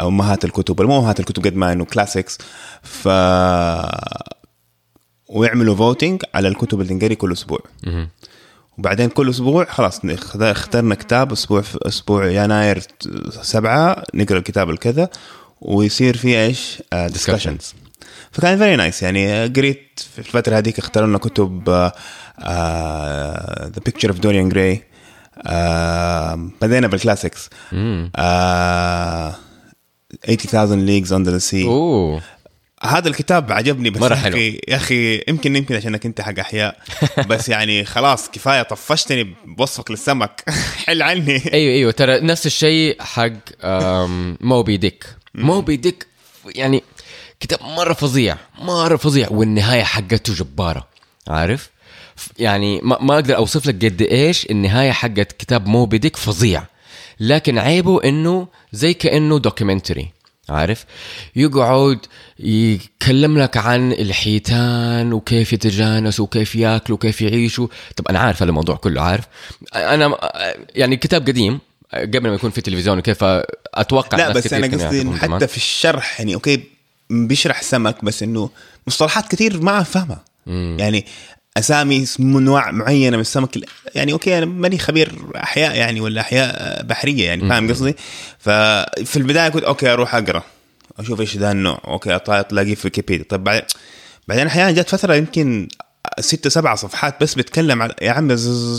[0.00, 2.38] امهات الكتب مو امهات الكتب قد ما إنه classics
[2.82, 3.08] ف
[5.28, 7.60] ويعملوا voting على الكتب اللي تنقري كل أسبوع.
[8.78, 10.00] وبعدين كل أسبوع خلاص
[10.34, 12.82] اخترنا كتاب أسبوع في أسبوع يناير
[13.42, 15.08] سبعة نقرأ الكتاب الكذا.
[15.60, 17.74] ويصير في إيش؟ discussions
[18.32, 21.90] فكان very nice يعني آه، قريت في الفترة هذيك اختاروا لنا كتب
[22.42, 24.82] The Picture of Dorian Gray
[26.60, 28.10] بدينا بال classics مم.
[28.16, 29.34] آه
[30.26, 31.68] 80000 leagues under the sea
[32.82, 34.36] هذا الكتاب عجبني بس مرة يا حلو.
[34.36, 36.76] أخي يا أخي يمكن يمكن عشانك انت حق أحياء.
[37.28, 40.44] بس يعني خلاص كفاية طفشتني بوصفك للسمك.
[40.86, 41.52] حل عني.
[41.52, 41.92] أيوه أيوه.
[41.92, 43.32] ترى نفس الشيء حق
[44.40, 46.06] Moby Dick Moby Dick
[46.54, 46.82] يعني
[47.40, 50.88] كتاب مرة فظيع مرة فظيع والنهاية حقته جبارة.
[51.28, 51.70] عارف؟
[52.38, 56.64] يعني ما, ما أقدر أوصف لك قد إيش النهاية حقت كتاب Moby Dick فظيع.
[57.20, 60.08] لكن عيبه إنه زي كأنه documentary
[60.48, 60.84] عارف؟
[61.36, 61.98] يقعد
[62.38, 68.76] يتكلم لك عن الحيتان وكيف يتجانسوا وكيف ياكلوا وكيف يعيشوا طب أنا عارف هذا الموضوع
[68.76, 69.24] كله عارف؟
[69.74, 70.18] أنا
[70.74, 71.58] يعني كتاب قديم
[71.94, 73.24] قبل ما يكون في تلفزيون وكيف
[73.74, 75.16] أتوقع لا بس أنا قصدي انه.
[75.16, 76.62] حتى في الشرح يعني okay
[77.10, 78.50] بيشرح سمك بس إنه
[78.86, 80.24] مصطلحات كثير ما أفهمها.
[80.78, 81.06] يعني
[81.56, 83.58] أسامي انواع معينة من السمك
[83.94, 87.96] يعني okay أنا ماني خبير أحياء يعني ولا أحياء بحرية يعني فاهم قصدي؟
[88.38, 90.42] ففي البداية قلت okay أروح أقرأ
[90.98, 92.16] أشوف إيش ذا النوع okay
[92.52, 93.24] الاقيه في ويكيبيديا.
[93.28, 93.62] طيب بعدين
[94.28, 95.68] بعدين أحيانا جت فترة يمكن
[96.20, 98.28] ستة سبعة صفحات بس بيتكلم على يا عم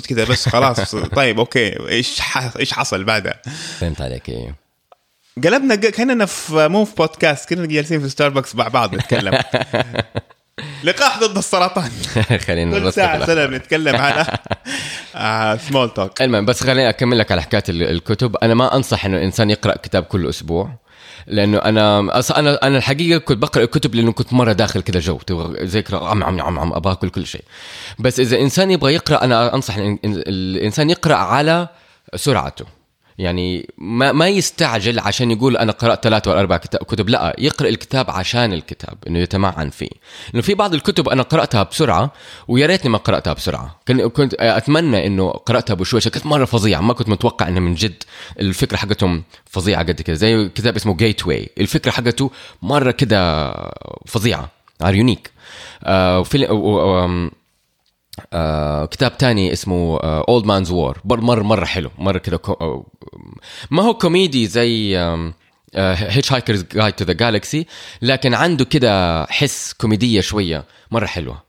[0.08, 0.96] كذا بس خلاص.
[1.16, 3.42] طيب okay إيش ح- إيش حصل بعدها؟
[3.80, 4.56] فهمت عليك إيه.
[5.44, 9.34] قلبنا كأننا في مو في بودكاست كنا جالسين في ستاربكس مع بعض نتكلم.
[10.84, 11.92] لقاح ضد السرطان.
[12.48, 17.64] خلينا كل ساعة سنة بنتكلم على سمول توك المهم بس خليني أكمل لك على حكاية
[17.70, 18.36] ال- الكتب.
[18.44, 20.70] أنا ما أنصح إنه الانسان يقرأ كتاب كل أسبوع
[21.28, 22.00] لأنه أنا
[22.38, 25.98] أنا أنا الحقيقة كنت بقرأ الكتب لأنه كنت مرة داخل كذا جو تبغى زي كذا
[25.98, 27.44] عم عم عم عم أبغى اكل كل شيء.
[28.00, 31.68] بس إذا إنسان يبغى يقرأ أنا أنصح الإنسان يقرأ على
[32.16, 32.66] سرعته.
[33.20, 38.10] يعني ما ما يستعجل عشان يقول أنا قرأت ثلاث ولا أربع كتب لا يقرأ الكتاب
[38.10, 39.90] عشان الكتاب إنه يتمعن فيه.
[40.34, 42.12] لأنه في بعض الكتب أنا قرأتها بسرعة
[42.48, 43.80] ويا ريتني ما قرأتها بسرعة.
[44.14, 48.04] كنت أتمنى إنه قرأتها بشويش كانت مرة فظيعة ما كنت متوقع إنه من جد
[48.40, 50.16] الفكرة حقتهم فظيعة قد كده.
[50.16, 53.54] زي كتاب اسمه Gateway الفكرة حقته مرة كده
[54.08, 54.50] فظيعة
[54.82, 55.32] unique
[55.84, 56.24] آه
[58.34, 61.92] آه كتاب تاني اسمه Old Man's War مره مرة حلو.
[61.98, 62.54] مرة كده كو...
[62.54, 62.86] آه،
[63.72, 64.98] ما هو كوميدي زي
[65.76, 67.66] Hitchhiker's Guide to the Galaxy
[68.02, 70.64] لكن عنده كده حس كوميدية شوية.
[70.92, 71.44] مرة حلوة.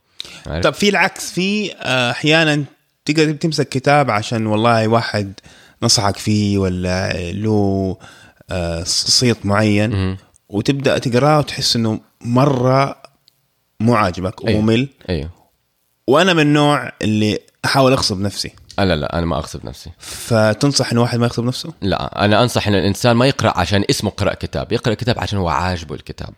[0.47, 2.63] عارف؟ طب في العكس في آه، أحيانا
[3.05, 5.33] تقدر تمسك كتاب عشان والله واحد
[5.83, 7.97] نصحك فيه ولا له
[8.49, 10.17] آه، صيت معين
[10.49, 13.01] وتبدأ تقرأه وتحس إنه مرة
[13.79, 14.59] مو عاجبك أيوه.
[14.59, 14.89] وممل.
[15.09, 15.29] أيوه
[16.07, 18.51] وأنا من النوع اللي أحاول اغصب نفسي.
[18.77, 19.91] لا لا أنا ما اغصب نفسي.
[19.99, 24.09] فتنصح ان واحد ما يغصب نفسه؟ لا أنا أنصح إن الإنسان ما يقرأ عشان اسمه
[24.09, 24.71] قرا كتاب.
[24.71, 26.33] يقرأ كتاب عشان هو عاجبه الكتاب.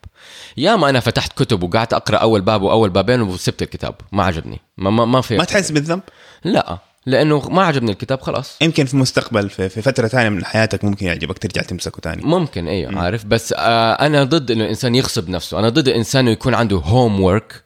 [0.57, 3.95] ياما أنا فتحت كتب وقعدت أقرأ أول باب وأول بابين وسبت الكتاب.
[4.11, 4.59] ما عجبني.
[4.77, 6.01] ما ما, ما في ما تحس بالذنب؟
[6.43, 8.57] لا لأنه ما عجبني الكتاب خلاص.
[8.61, 12.67] يمكن في المستقبل في, في فترة ثانية من حياتك ممكن يعجبك ترجع تمسكه ثاني ممكن
[12.67, 13.25] أيوه عارف.
[13.25, 15.59] بس آه أنا ضد إنه الإنسان يغصب نفسه.
[15.59, 17.63] أنا ضد الانسان انه يكون عنده هوم ورك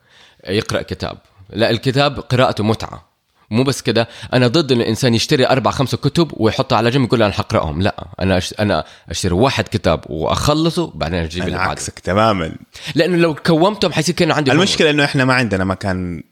[0.48, 1.18] يقرأ كتاب.
[1.50, 3.08] لا الكتاب قراءته متعة.
[3.52, 7.24] مو بس كده أنا ضد انه الإنسان يشتري أربع خمسة كتب ويحطها على جنب يقول
[7.24, 7.82] أنا حقرأهم.
[7.82, 8.54] لا أنا أش...
[8.60, 11.72] أنا أشتري واحد كتاب وأخلصه بعدين أجيب اللي بعده.
[11.72, 12.56] عكسك تماما.
[12.96, 14.52] لأنه لو كومتهم حيصير كأنه عندي.
[14.52, 16.24] المشكلة إنه إحنا ما عندنا مكان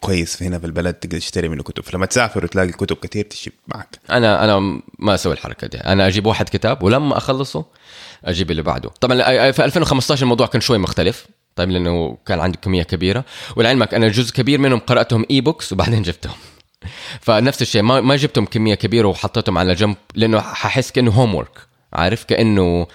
[0.00, 1.82] كويس في هنا في البلد تقدر تشتري منه كتب.
[1.82, 3.98] فلما تسافر وتلاقي كتب كثير تجيب معك.
[4.10, 5.78] أنا أنا ما أسوي الحركة دي.
[5.78, 7.64] أنا أجيب واحد كتاب ولما أخلصه
[8.24, 8.90] أجيب اللي بعده.
[9.00, 11.26] طبعا في 2015 الموضوع كان شوي مختلف.
[11.56, 13.24] طيب لأنه كان عندي كمية كبيرة.
[13.56, 16.34] ولعلمك أنا جزء كبير منهم قرأتهم e-books وبعدين جبتهم.
[17.20, 22.24] فنفس الشيء ما ما جبتهم كمية كبيرة وحطيتهم على جنب لأنه ححس كأنه homework عارف؟
[22.24, 22.86] كأنه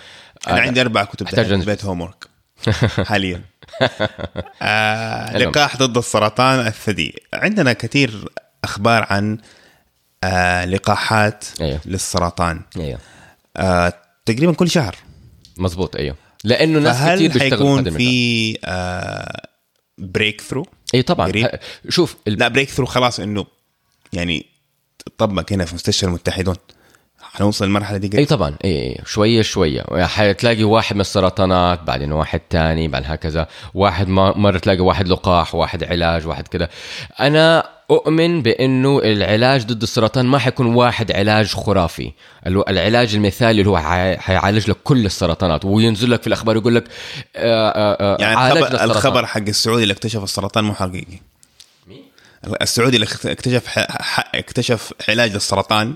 [0.48, 1.39] أنا عندي أربع كتب.
[1.39, 2.28] البيت homework
[3.06, 3.41] حاليا.
[4.62, 5.38] آه.
[5.38, 7.15] لقاح ضد السرطان الثدي.
[7.34, 8.30] عندنا كثير
[8.63, 9.38] أخبار عن
[10.24, 11.80] آه لقاحات أيوه.
[11.86, 12.62] للسرطان.
[12.78, 13.00] أيوه.
[13.58, 13.93] آه
[14.26, 14.96] تقريبا كل شهر.
[15.58, 16.15] مزبوط أيوه.
[16.48, 17.90] لأنه ناس كثير بيشتغلوا حيكون.
[17.98, 19.48] في آه
[19.98, 20.65] breakthrough
[20.96, 21.28] اي طبعا.
[21.28, 21.50] قريب؟
[21.90, 23.46] شوف ال- لا breakthrough خلاص إنه
[24.14, 24.46] يعني
[25.18, 26.56] طبق هنا في مستشفى المتحدون.
[27.22, 28.56] حنوصل المرحله دي اي قريب طبعا.
[28.66, 29.84] اي اي شوية شوية.
[30.06, 33.48] حتلاقي واحد من السرطانات بعدين واحد تاني بعد هكذا.
[33.74, 36.70] واحد ما مرة تلاقي واحد لقاح واحد علاج واحد كذا
[37.20, 42.12] أنا أؤمن بأنه العلاج ضد السرطان ما حيكون واحد علاج خرافي.
[42.47, 45.65] العلاج المثالي اللي هو حي- حيعالج لك كل السرطانات.
[45.65, 46.84] وينزل لك في الأخبار يقول لك
[47.36, 48.84] آه، آه، آه، يعني الخبر.
[48.84, 51.19] الخبر حق السعودي اللي اكتشف السرطان مو حقيقي.
[52.62, 53.80] السعودي اللي اكتشف
[54.36, 55.93] اكتشف علاج للسرطان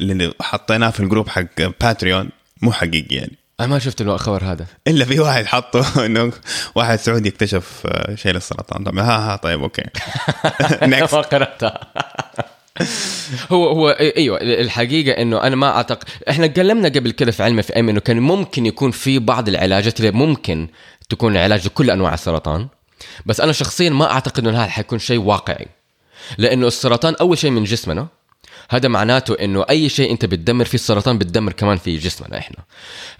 [0.00, 2.28] اللي حطيناه في ال group حق Patreon
[2.62, 3.37] مو حقيقي يعني.
[3.60, 4.66] أنا ما شفت الخبر هذا.
[4.88, 6.32] إلا في واحد حطه إنه
[6.74, 8.84] واحد سعودي اكتشف آه، شيء للسرطان.
[8.84, 9.82] طبعا ها ها طيب okay.
[10.92, 11.14] Next.
[11.14, 11.80] ما قرأتها.
[13.52, 17.80] هو هو أيوه الحقيقة إنه أنا ما اعتقد إحنا تكلمنا قبل كده في علم في
[17.80, 20.68] إم إنه كان ممكن يكون في بعض العلاجات اللي ممكن
[21.08, 22.68] تكون علاج لكل أنواع السرطان.
[23.26, 25.66] بس أنا شخصيا ما أعتقد إنه هذا حيكون شيء واقعي.
[26.38, 28.06] لأنه السرطان أول شيء من جسمنا.
[28.70, 32.56] هذا معناته إنه أي شيء أنت بتدمر فيه السرطان بتدمر كمان في جسمنا إحنا.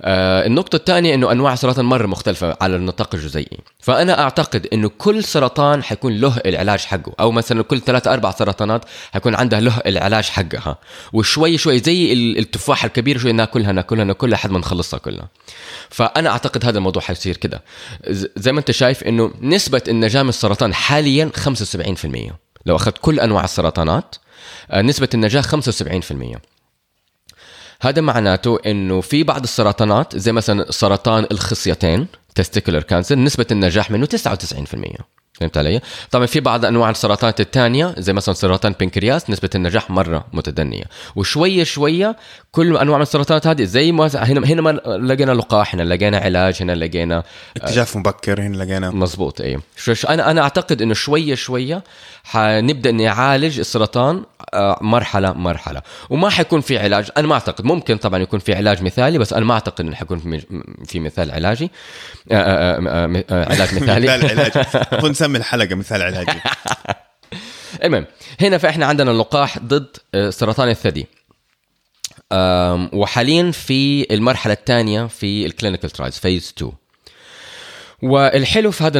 [0.02, 5.24] آه النقطة الثانية إنه أنواع السرطان مرة مختلفة على النطاق الجزيئي، فأنا أعتقد إنه كل
[5.24, 10.24] سرطان حيكون له العلاج حقه، أو مثلا كل ثلاثة أربع سرطانات حيكون عندها له العلاج
[10.24, 10.78] حقها،
[11.12, 15.28] وشوي شوي زي ال- التفاحة الكبيرة شوي ناكلها ناكلها ناكلها لحد ما نخلصها كلها.
[15.90, 17.62] فأنا أعتقد هذا الموضوع حيصير كده.
[18.37, 22.32] زي ما أنت شايف إنه نسبة النجاة من السرطان حاليا 75%.
[22.66, 24.14] لو أخذت كل أنواع السرطانات
[24.74, 26.38] نسبة النجاة 75%
[27.81, 34.07] هذا معناته إنه في بعض السرطانات زي مثلا سرطان الخصيتين تستيكولر كانسر نسبة النجاح منه
[34.07, 39.90] 99% فهمت علي؟ طبعا في بعض أنواع السرطانات الثانية زي مثلا سرطان بنكرياس نسبة النجاح
[39.90, 40.85] مرة متدنية.
[41.16, 42.16] وشوية شوية
[42.53, 46.57] كل أنواع من السرطانات هذه زي ما هنا هنا ما لقينا لقاح هنا لقينا علاج
[46.61, 47.22] هنا لقينا
[47.57, 48.90] اكتشاف مبكر هنا لقينا.
[48.90, 49.62] مزبوط أيوه
[50.09, 51.83] أنا أنا أعتقد إنه شوية شوية
[52.24, 54.38] حنبدأ نعالج السرطان آه،
[54.80, 55.82] مرحلة مرحلة.
[56.11, 57.08] وما حيكون في علاج.
[57.16, 60.40] أنا ما أعتقد ممكن طبعا يكون في علاج مثالي بس أنا ما أعتقد إنه حيكون
[60.87, 61.70] في مثال علاجي.
[62.32, 64.06] آه، آه، آه، آه، آه، علاج مثالي.
[64.06, 64.52] مثال علاج
[64.92, 66.40] المفروض نسمي الحلقة مثال علاجي.
[67.84, 68.06] المهم
[68.40, 71.06] هنا فاحنا عندنا لقاح ضد آه، سرطان الثدي.
[72.92, 76.72] وحاليا في المرحلة الثانية في ال clinical trials phase 2
[78.02, 78.98] والحلو في هذا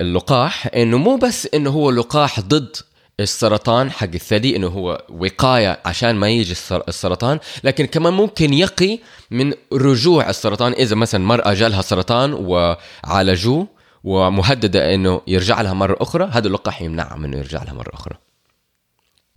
[0.00, 2.76] اللقاح إنه مو بس إنه هو لقاح ضد
[3.20, 8.98] السرطان حق الثدي إنه هو وقاية عشان ما يجي السر- السرطان لكن كمان ممكن يقي
[9.30, 10.72] من رجوع السرطان.
[10.72, 13.66] إذا مثلا مرأة جالها سرطان وعالجوه
[14.04, 18.16] ومهددة إنه يرجع لها مرة أخرى هذا اللقاح يمنعها من إنه يرجع لها مرة أخرى.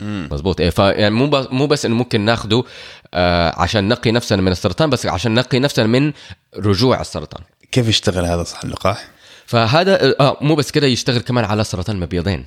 [0.00, 2.64] مزبوط إيه فيعني مو بس مو بس إنه ممكن ناخده
[3.14, 6.12] آه عشان نقي نفسنا من السرطان بس عشان نقي نفسنا من
[6.56, 7.42] رجوع السرطان.
[7.72, 9.08] كيف يشتغل هذا؟ صح اللقاح؟
[9.46, 12.46] فهذا آه مو بس كده يشتغل كمان على سرطان المبيضين.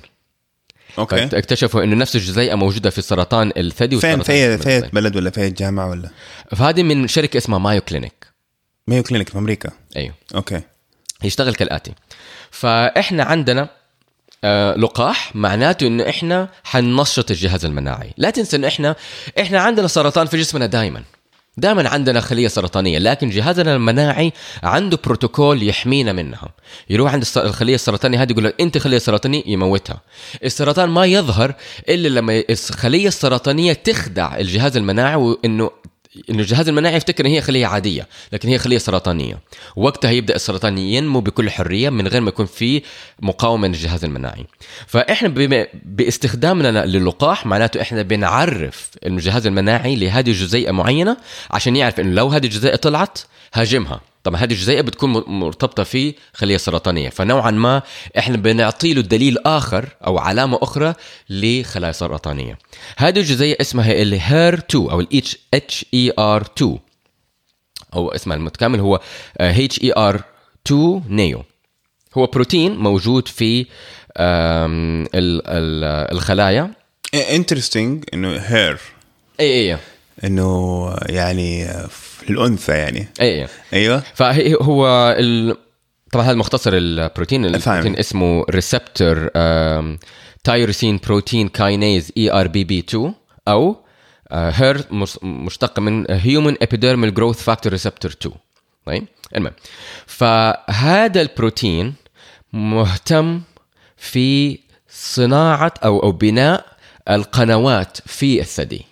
[0.98, 1.24] Okay.
[1.24, 4.90] اكتشفوا إنه نفس الجزيئة موجودة في سرطان الثدي فين في في.
[4.92, 6.10] بلد ولا في جامعة ولا؟
[6.56, 8.26] فهذه من شركة اسمها Mayo Clinic.
[8.86, 9.70] Mayo Clinic في أمريكا.
[9.96, 10.14] أيوه.
[10.34, 10.60] Okay.
[11.24, 11.92] يشتغل كالآتي.
[12.50, 13.68] فإحنا عندنا
[14.44, 18.14] آه لقاح معناته إنه إحنا حننشط الجهاز المناعي.
[18.16, 18.96] لا تنسى إنه إحنا
[19.40, 21.02] إحنا عندنا سرطان في جسمنا دائما
[21.56, 26.48] دائما عندنا خلية سرطانية لكن جهازنا المناعي عنده بروتوكول يحمينا منها.
[26.90, 30.00] يروح عند الخلية السرطانية هذه يقول أنت خلية سرطانية؟ يموتها.
[30.44, 31.54] السرطان ما يظهر
[31.88, 35.70] إلا لما الخليه السرطانيه تخدع الجهاز المناعي وإنه
[36.30, 39.38] إنه الجهاز المناعي يفتكر إن هي خلية عادية لكن هي خلية سرطانية.
[39.76, 42.82] وقتها يبدأ السرطان ينمو بكل حرية من غير ما يكون في
[43.22, 44.46] مقاومة من الجهاز المناعي.
[44.86, 45.28] فإحنا
[45.84, 51.16] باستخدامنا للقاح معناته إحنا بنعرف الجهاز المناعي لهذه الجزيئة معينة
[51.50, 53.18] عشان يعرف إنه لو هذه الجزيئة طلعت
[53.54, 54.00] هاجمها.
[54.24, 57.08] طبعا هذه الجزيئه بتكون مرتبطة في خلية سرطانية.
[57.08, 57.82] فنوعا ما
[58.18, 60.94] إحنا بنعطي له دليل آخر أو علامة أخرى
[61.30, 62.58] لخلايا سرطانية.
[62.96, 66.78] هذه الجزيئة اسمها ال HER 2 أو الاتش اتش اي ار 2
[67.94, 69.00] أو اسمها المتكامل هو
[69.40, 70.22] H E R
[70.66, 71.44] 2 neu.
[72.18, 73.66] هو بروتين موجود في
[76.12, 76.70] الخلايا.
[77.14, 78.78] Interesting إنه HER
[79.40, 79.78] اي اي
[80.24, 81.68] إنه يعني
[82.30, 83.08] الانثى يعني.
[83.20, 84.02] اي اي أيوه.
[84.14, 85.56] فهو ال...
[86.12, 89.30] طبعا هذا مختصر البروتين البروتين اسمه ريسبتور
[90.44, 93.14] تايروسين بروتين كاينيز اي ار بي بي 2
[93.48, 93.76] أو
[94.32, 94.84] هير
[95.22, 98.34] مشتق من human epidermal growth factor receptor 2
[98.86, 99.04] طيب
[99.36, 99.52] المهم.
[100.06, 101.94] فهذا البروتين
[102.52, 103.42] مهتم
[103.96, 104.58] في
[104.88, 106.66] صناعة أو أو بناء
[107.10, 108.84] القنوات في الثدي.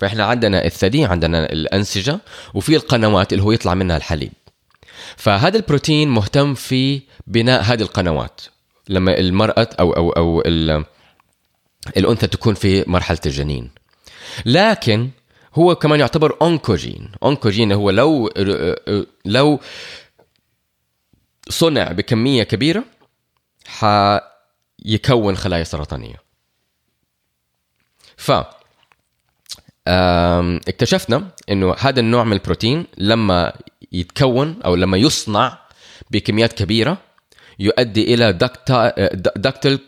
[0.00, 2.20] فإحنا عندنا الثدي عندنا الأنسجة
[2.54, 4.32] وفي القنوات اللي هو يطلع منها الحليب.
[5.16, 8.40] فهذا البروتين مهتم في بناء هذه القنوات.
[8.88, 10.84] لما المرأة أو أو أو ال-
[11.96, 13.70] الأنثى تكون في مرحلة الجنين.
[14.46, 15.10] لكن
[15.54, 17.12] هو كمان يعتبر أونكوجين.
[17.22, 18.30] أونكوجين هو لو
[19.24, 19.60] لو
[21.48, 22.84] صنع بكمية كبيرة
[23.66, 26.22] حيكون خلايا سرطانية.
[28.16, 28.32] ف
[29.88, 33.52] اكتشفنا إنه هذا النوع من البروتين لما
[33.92, 35.58] يتكون أو لما يصنع
[36.10, 36.98] بكميات كبيرة
[37.58, 38.32] يؤدي إلى
[39.36, 39.78] ductal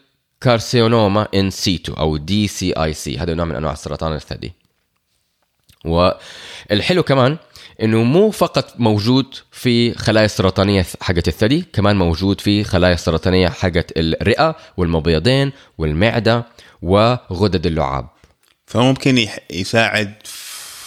[0.40, 4.52] carcinoma in situ أو DCIS هذا نوع من أنواع سرطان الثدي.
[5.84, 7.36] والحلو كمان
[7.82, 13.92] إنه مو فقط موجود في خلايا السرطانية حقت الثدي كمان موجود في خلايا السرطانية حقت
[13.96, 16.46] الرئة والمبيضين والمعدة
[16.82, 18.08] وغدد اللعاب.
[18.72, 20.14] فممكن يح- يساعد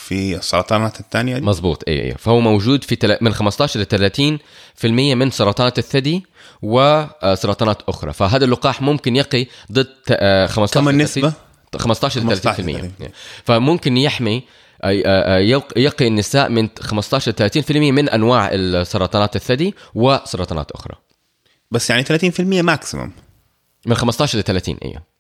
[0.06, 3.18] في السرطانات الثانية دي؟ مزبوط اي اي فهو موجود في تل...
[3.22, 4.40] من 15 ل 30
[4.76, 6.26] في المية من سرطانات الثدي
[6.62, 8.14] وسرطانات أخرى.
[8.14, 11.34] فهذا اللقاح ممكن يقي ضد آه، 15 كم ل النسبة؟
[11.78, 13.10] 15 ل 30 في 15 ل المية 30.
[13.44, 14.44] فممكن يحمي
[14.84, 19.76] آه، آه، يق- يقي النساء من 15 ل 30 في المية من أنواع السرطانات الثدي
[19.96, 20.96] وسرطانات أخرى.
[21.72, 23.12] بس يعني 30% maximum
[23.86, 25.15] من 15 ل 30 أيوه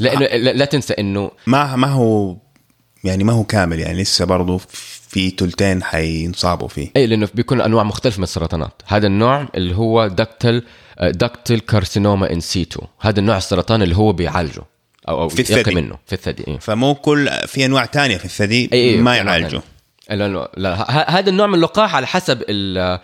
[0.00, 2.36] لأنه لا, لا تنسى إنه ما ما هو
[3.04, 4.60] يعني ما هو كامل يعني لسه برضه
[5.08, 10.06] في تلتين حينصابوا فيه اي لأنه بيكون أنواع مختلفة من السرطانات هذا النوع اللي هو
[10.06, 10.62] ductal
[11.02, 14.62] ductal carcinoma in situ هذا النوع السرطان اللي هو بيعالجه
[15.08, 15.74] أو أو في الثدي.
[15.74, 16.58] منه في الثدي إيه.
[16.58, 19.60] فمو كل في أنواع تانية في الثدي اي اي ما يعالجوا
[20.08, 20.24] ثانية.
[20.24, 22.98] لا لا, لا ه- هذا النوع من اللقاح على حسب ال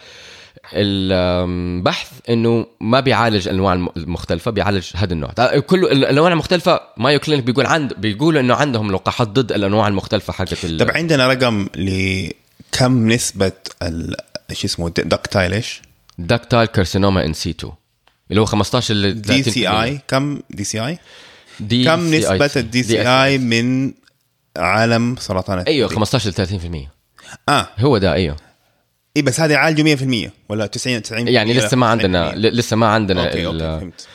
[0.73, 5.31] البحث إنه ما بيعالج الانواع الم- المختلفة بيعالج هذا النوع.
[5.67, 10.65] كل الأنواع المختلفة مايو كلينيك بيقول عند بيقولوا إنه عندهم لقاحات ضد الأنواع المختلفة حقت
[10.65, 14.17] ال- طب عندنا رقم لكم نسبة ال
[14.53, 15.83] شو اسمه ductal
[16.19, 17.73] ductal carcinoma in situ
[18.31, 20.99] اللي هو 15 ل دي سي اي كم دي سي اي
[21.61, 23.93] دي كم CI نسبة الدي سي اي من
[24.57, 26.89] عالم سرطان؟ أيوه 15 ل 30%
[27.49, 27.69] آه.
[27.79, 28.37] هو ده أيوه.
[29.17, 29.97] اي بس هذا يعالجوا
[30.29, 34.07] 100% ولا 90 90 يعني لسه ما عندنا لسه ما عندنا okay okay فهمت.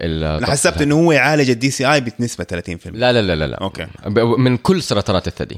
[0.00, 3.56] أنا حسبت إنه هو يعالج ال DCI بنسبة 30% لا لا لا لا, لا.
[3.56, 3.86] okay.
[4.06, 5.56] ب- من كل سرطانات الثدي.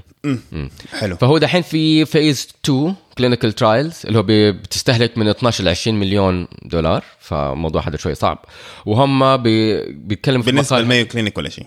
[0.92, 1.16] حلو.
[1.16, 6.48] فهو دحين في phase 2 clinical trials اللي هو بتستهلك من 12 ل 20 مليون
[6.62, 8.44] دولار فموضوع هذا شوي صعب.
[8.86, 11.66] وهم بي بيتكلموا في بالنسبة مقال- للمايو كلينيك ولا شيء؟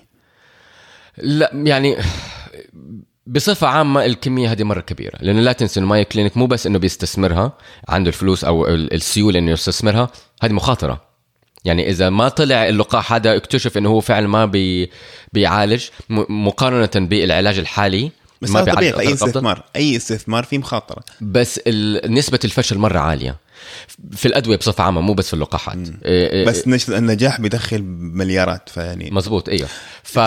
[1.18, 1.98] لا يعني
[3.28, 6.80] بصفة عامة الكمية هذه مرة كبيرة لأنه لا تنسى إنه مايو كلينيك مو بس إنه
[6.80, 7.58] بيستثمرها
[7.90, 10.10] عنده الفلوس أو ال- السيولة إنه يستثمرها
[10.44, 11.02] هذه مخاطرة.
[11.66, 14.92] يعني إذا ما طلع اللقاح هذا اكتشف إنه هو فعلا ما بي
[15.34, 15.86] بيعالج
[16.30, 19.14] مقارنة بالعلاج الحالي بس ما طبيعي أي.
[19.14, 21.04] استثمار أي استثمار فيه مخاطرة.
[21.22, 21.60] بس
[22.08, 23.38] نسبة الفشل مرة عالية.
[24.12, 25.78] في الأدوية بصفة عامة مو بس في اللقاحات.
[26.06, 26.46] إيه إيه.
[26.46, 29.68] بس النجاح بيدخل مليارات فيعني مزبوط إيوه.
[30.04, 30.20] ف...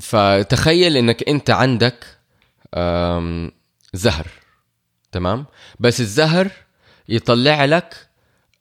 [0.00, 2.04] فتخيل إنك أنت عندك.
[3.94, 4.26] زهر
[5.12, 5.46] تمام
[5.80, 6.50] بس الزهر
[7.08, 8.08] يطلع لك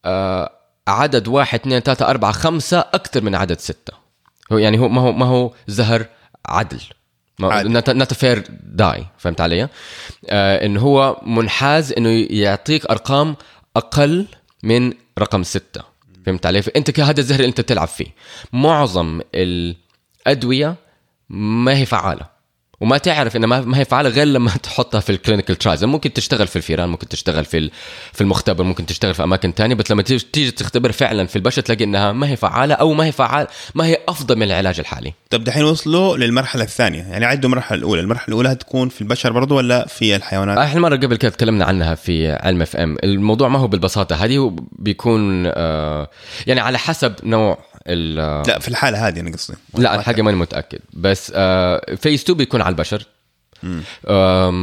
[0.05, 0.51] آه،
[0.87, 3.93] عدد واحد اثنين ثلاثة أربعة خمسة أكثر من عدد ستة
[4.51, 6.05] هو يعني هو ما هو ما هو زهر
[6.45, 6.81] عدل.
[7.39, 9.69] not fair die فهمت علي؟
[10.29, 13.35] آه انه هو منحاز إنه يعطيك أرقام
[13.75, 14.27] أقل
[14.63, 15.81] من رقم ستة
[16.25, 18.07] فهمت علي؟ فأنت هذا الزهر اللي أنت تلعب فيه
[18.53, 20.75] معظم الأدوية
[21.33, 22.32] ما هي فعالة.
[22.83, 26.47] وما تعرف انها ما- هي فعالة غير لما تحطها في ال clinical trials ممكن تشتغل
[26.47, 27.69] في الفيران ممكن تشتغل في
[28.13, 31.61] في المختبر ممكن تشتغل في أماكن تانية بس لما تيجي تيجي تختبر فعلا في البشر
[31.61, 35.13] تلاقي إنها ما هي فعالة أو ما هي فعال ما هي أفضل من العلاج الحالي.
[35.29, 37.01] طب دحين وصلوا للمرحلة الثانية.
[37.03, 38.01] يعني عدوا المرحلة الأولى.
[38.01, 41.95] المرحلة الأولى هتكون في البشر برضو ولا في الحيوانات؟ إحنا مرة قبل كده تكلمنا عنها
[41.95, 42.97] في علم FM.
[43.03, 44.15] الموضوع ما هو بالبساطة.
[44.15, 46.09] هذه بيكون آه
[46.47, 48.15] يعني على حسب نوع ال
[48.47, 49.57] لا في الحالة هذه أنا قصدي.
[49.77, 50.79] لا الحاجة ماني متأكد.
[50.93, 53.05] بس آه phase 2 بيكون على البشر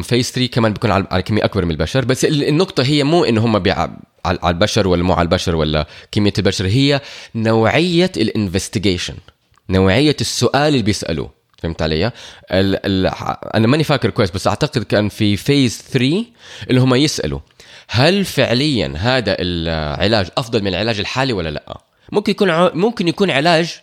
[0.03, 3.45] phase 3 كمان بيكون على كمية أكبر من البشر بس ال- النقطة هي مو إنه
[3.45, 3.89] هم بيع...
[4.25, 7.01] على البشر ولا مو على البشر ولا كمية البشر هي
[7.35, 9.15] نوعية ال investigation
[9.71, 12.13] نوعية السؤال اللي بيسألوه فهمت علي؟ ال...
[12.51, 13.07] ال...
[13.55, 16.25] أنا ماني فاكر كويس بس أعتقد كان في phase 3
[16.71, 17.41] اللي هم يسألوا
[17.89, 21.81] هل فعليا هذا العلاج أفضل من العلاج الحالي ولا لأ؟
[22.13, 23.75] ممكن يكون ع- ممكن يكون علاج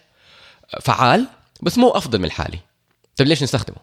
[0.81, 1.27] فعال
[1.61, 2.59] بس مو أفضل من الحالي
[3.17, 3.77] طيب ليش نستخدمه؟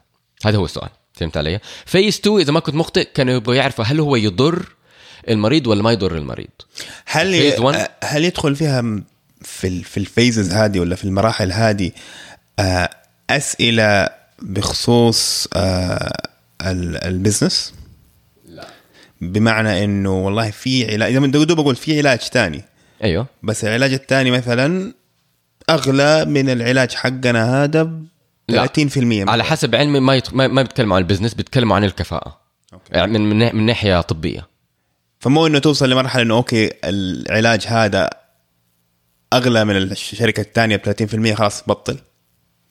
[0.46, 4.00] هذا هو السؤال فهمت علي؟ phase 2 إذا ما كنت مخطئ كانوا يبغوا يعرفوا هل
[4.00, 4.66] هو يضر
[5.28, 6.48] المريض ولا ما يضر المريض
[7.06, 7.35] هل.
[8.04, 8.83] هل يدخل فيها
[9.42, 11.90] في في ال phases هذه ولا في المراحل هذه
[12.58, 12.90] آه،
[13.31, 14.08] أسئلة
[14.42, 16.29] بخصوص آه،
[16.62, 17.75] ال- ال business؟
[18.48, 18.66] لا
[19.21, 22.64] بمعنى إنه والله في علاج ما دوب بقول في علاج ثاني
[23.04, 24.94] أيوه بس العلاج الثاني مثلا
[25.71, 27.90] أغلى من العلاج حقنا هذا
[28.49, 28.67] لا.
[28.67, 29.31] 30% مثلاً.
[29.31, 30.35] على حسب علمي ما يت...
[30.35, 32.40] ما بيتكلموا عن ال business بيتكلموا عن الكفاءة
[32.73, 32.92] okay.
[32.92, 34.49] يعني من من, من ناحية طبية
[35.19, 38.11] فمو إنه توصل لمرحلة إنه okay العلاج هذا
[39.33, 41.99] أغلى من الشركة الثانية ب 30% خلاص بطل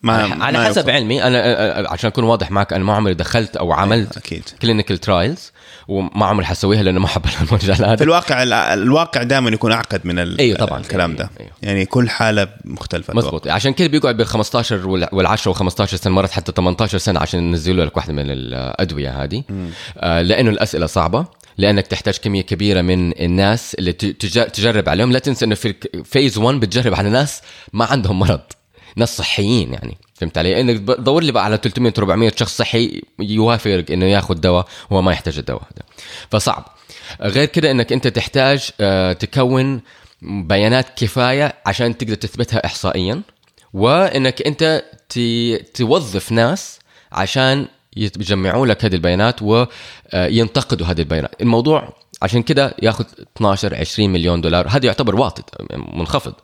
[0.02, 0.90] ما على ما حسب يوصل.
[0.90, 5.52] علمي أنا عشان أكون واضح معك أنا ما عمري دخلت أو عملت أكيد clinical trials
[5.88, 7.98] وما عمري حسويها لأنه ما احب المجالات.
[7.98, 8.42] في الواقع
[8.74, 10.80] الواقع دائما يكون أعقد من ال- أيوة طبعاً.
[10.80, 11.30] الكلام ده.
[11.40, 11.50] أيوة.
[11.62, 13.14] يعني كل حالة مختلفة.
[13.14, 13.48] مزبوط.
[13.48, 17.40] عشان كده بيقعد بال 15 وال 10 و 15 سنة مرات حتى 18 سنة عشان
[17.40, 19.42] ينزلوا لك واحدة من الأدوية هذه.
[19.98, 21.26] آه لأنه الأسئلة صعبة
[21.58, 25.12] لأنك تحتاج كمية كبيرة من الناس اللي تجرب عليهم.
[25.12, 25.74] لا تنسى إنه في
[26.04, 28.40] فيز 1 بتجرب على ناس ما عندهم مرض
[28.96, 29.96] ناس صحيين يعني.
[30.24, 34.66] فهمت علي؟ إنك دور لي بقى على 300 400 شخص صحي يوافق إنه ياخذ دواء
[34.90, 35.82] وهو ما يحتاج الدواء هذا.
[36.30, 36.64] فصعب.
[37.20, 39.80] غير كده إنك أنت تحتاج آه، تكون
[40.22, 43.22] بيانات كفاية عشان تقدر تثبتها احصائيا
[43.72, 44.84] وإنك أنت
[45.74, 46.78] توظف ناس
[47.12, 47.66] عشان
[47.96, 51.42] يجمعوا لك هذه البيانات وينتقدوا هذه البيانات.
[51.42, 53.04] الموضوع عشان كده ياخذ
[53.36, 54.68] 12 20 مليون دولار.
[54.68, 55.42] هذا يعتبر واطي
[55.94, 56.34] منخفض.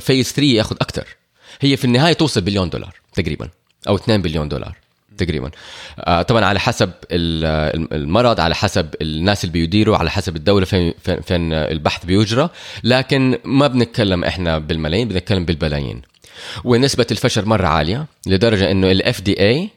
[0.00, 1.21] phase 3 ياخذ أكثر
[1.60, 3.48] هي في النهاية توصل بليون دولار تقريبا
[3.88, 4.76] أو 2 بليون دولار
[5.18, 5.50] تقريبا.
[5.98, 10.94] آه، طبعا على حسب ال- المرض على حسب الناس اللي بيديروا على حسب الدولة فين
[11.22, 12.48] فين البحث بيجرى.
[12.84, 16.02] لكن ما بنتكلم إحنا بالملايين بنتكلم بالبلايين.
[16.64, 19.68] ونسبة الفشل مرة عالية لدرجة إنه الاف دي اي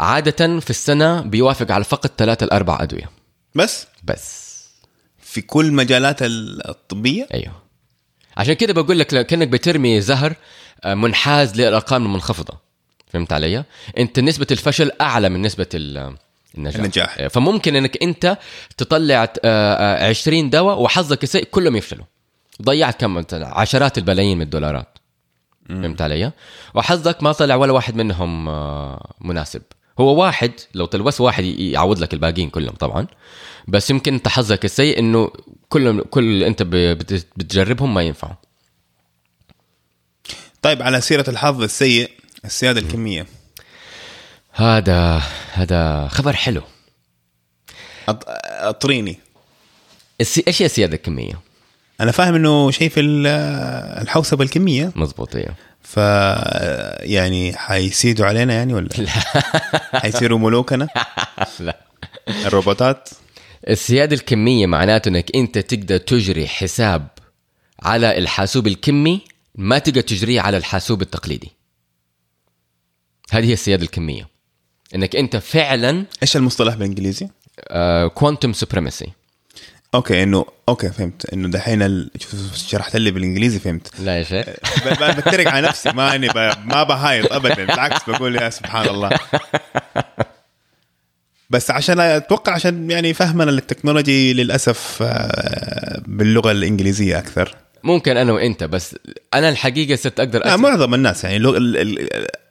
[0.00, 3.10] عادة في السنة بيوافق على فقط ثلاثة لاربع أدوية.
[3.54, 4.48] بس؟ بس.
[5.22, 7.52] في كل مجالات الطبية؟ أيوه.
[8.36, 10.34] عشان كده بقول لك كانك بترمي زهر
[10.86, 12.54] منحاز للأرقام المنخفضة
[13.12, 13.64] فهمت علي؟
[13.98, 16.14] أنت نسبة الفشل أعلى من نسبة ال-
[16.58, 17.16] النجاح النجاح.
[17.18, 18.38] آه، فممكن إنك أنت
[18.76, 19.74] تطلع آه،
[20.04, 22.04] آه، 20 دواء وحظك السيء كلهم يفشلوا
[22.62, 24.98] ضيعت كم؟ عشرات البلايين من الدولارات
[25.68, 26.32] فهمت علي؟
[26.74, 29.62] وحظك ما طلع ولا واحد منهم آه، مناسب
[30.00, 33.06] هو واحد لو تلبس واحد يعوض لك الباقيين كلهم طبعا
[33.68, 35.30] بس يمكن أنت حظك السيء إنه
[35.68, 38.34] كلهم كل أنت بتجربهم ما ينفعوا
[40.62, 42.10] طيب على سيرة الحظ السيء
[42.44, 43.26] السيادة الكمية.
[44.52, 46.62] هذا هذا خبر حلو.
[48.08, 49.18] أطريني.
[50.20, 50.44] السي...
[50.48, 51.40] إيش هي السيادة الكمية؟
[52.00, 53.26] أنا فاهم إنه شيء في ال-
[54.02, 54.92] الحوسبة الكمية.
[54.96, 55.96] مزبوط أيوه ف
[57.06, 58.88] يعني حيسيدوا علينا يعني ولا؟
[60.02, 60.88] حيصيروا ملوكنا؟
[61.60, 61.80] لا.
[62.28, 63.08] الروبوتات؟
[63.68, 67.08] السيادة الكمية معناته إنك أنت تقدر تجري حساب
[67.82, 69.20] على الحاسوب الكمي
[69.58, 71.52] ما تقدر تجريه على الحاسوب التقليدي.
[73.30, 74.28] هذه هي السيادة الكمية.
[74.94, 77.28] إنك أنت فعلا إيش المصطلح بالإنجليزي؟
[78.14, 79.12] quantum supremacy
[79.94, 81.32] okay انه okay فهمت.
[81.32, 82.10] إنه دحين ال...
[82.54, 84.00] شرحت لي بالإنجليزي فهمت.
[84.00, 84.46] لا يا شيخ.
[84.86, 85.90] ب- ب- بتريق على نفسي.
[85.90, 86.36] ما أني ب...
[86.64, 87.54] ما بهايط ابدا.
[87.54, 89.10] بالعكس بقول يا سبحان الله.
[91.50, 97.56] بس عشان أتوقع عشان يعني فهمنا لل technology للأسف آه، باللغة الإنجليزية أكثر.
[97.88, 98.96] ممكن أنا وإنت بس
[99.34, 100.56] أنا الحقيقة صرت أقدر لا.
[100.56, 101.38] معظم الناس يعني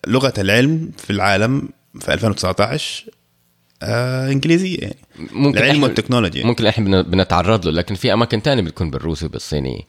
[0.08, 1.70] لغة العلم في العالم
[2.00, 3.06] في 2019
[3.84, 4.96] آه إنجليزية يعني.
[5.32, 6.46] ممكن العلم والتكنولوجيا.
[6.46, 9.86] ممكن إحنا بن- بنتعرض له لكن في أماكن تانية بتكون بالروسي وبالصيني.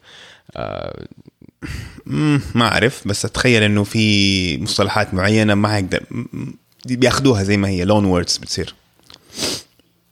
[2.05, 5.79] مم، ما أعرف بس أتخيل إنه في مصطلحات معينة ما
[6.85, 8.75] دي بياخذوها زي ما هي لون ووردز بتصير.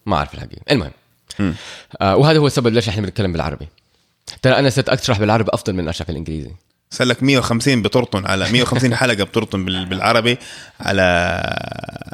[0.06, 0.62] ما أعرف الحقيقة.
[0.72, 0.92] المهم
[2.02, 3.68] آه وهذا هو السبب ليش إحنا بنتكلم بالعربي.
[4.42, 6.52] ترى أنا صرت اشرح بالعربي أفضل من أشرح بالإنجليزي.
[6.92, 10.38] صار لك 150 بترطن على 150 حلقة بترطن بال- بالعربي
[10.80, 11.02] على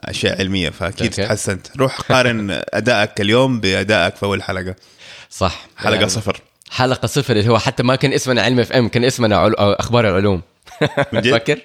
[0.05, 1.11] أشياء علمية فأكيد.
[1.11, 1.67] تحسنت.
[1.77, 4.75] روح قارن أدائك اليوم بأدائك في أول حلقة.
[5.29, 5.65] صح.
[5.77, 6.41] حلقة يعني صفر.
[6.71, 9.53] حلقة صفر اللي هو حتى ما كان اسمنا علم اف ام كان اسمنا عل...
[9.57, 10.41] أخبار العلوم؟
[11.13, 11.59] فاكر؟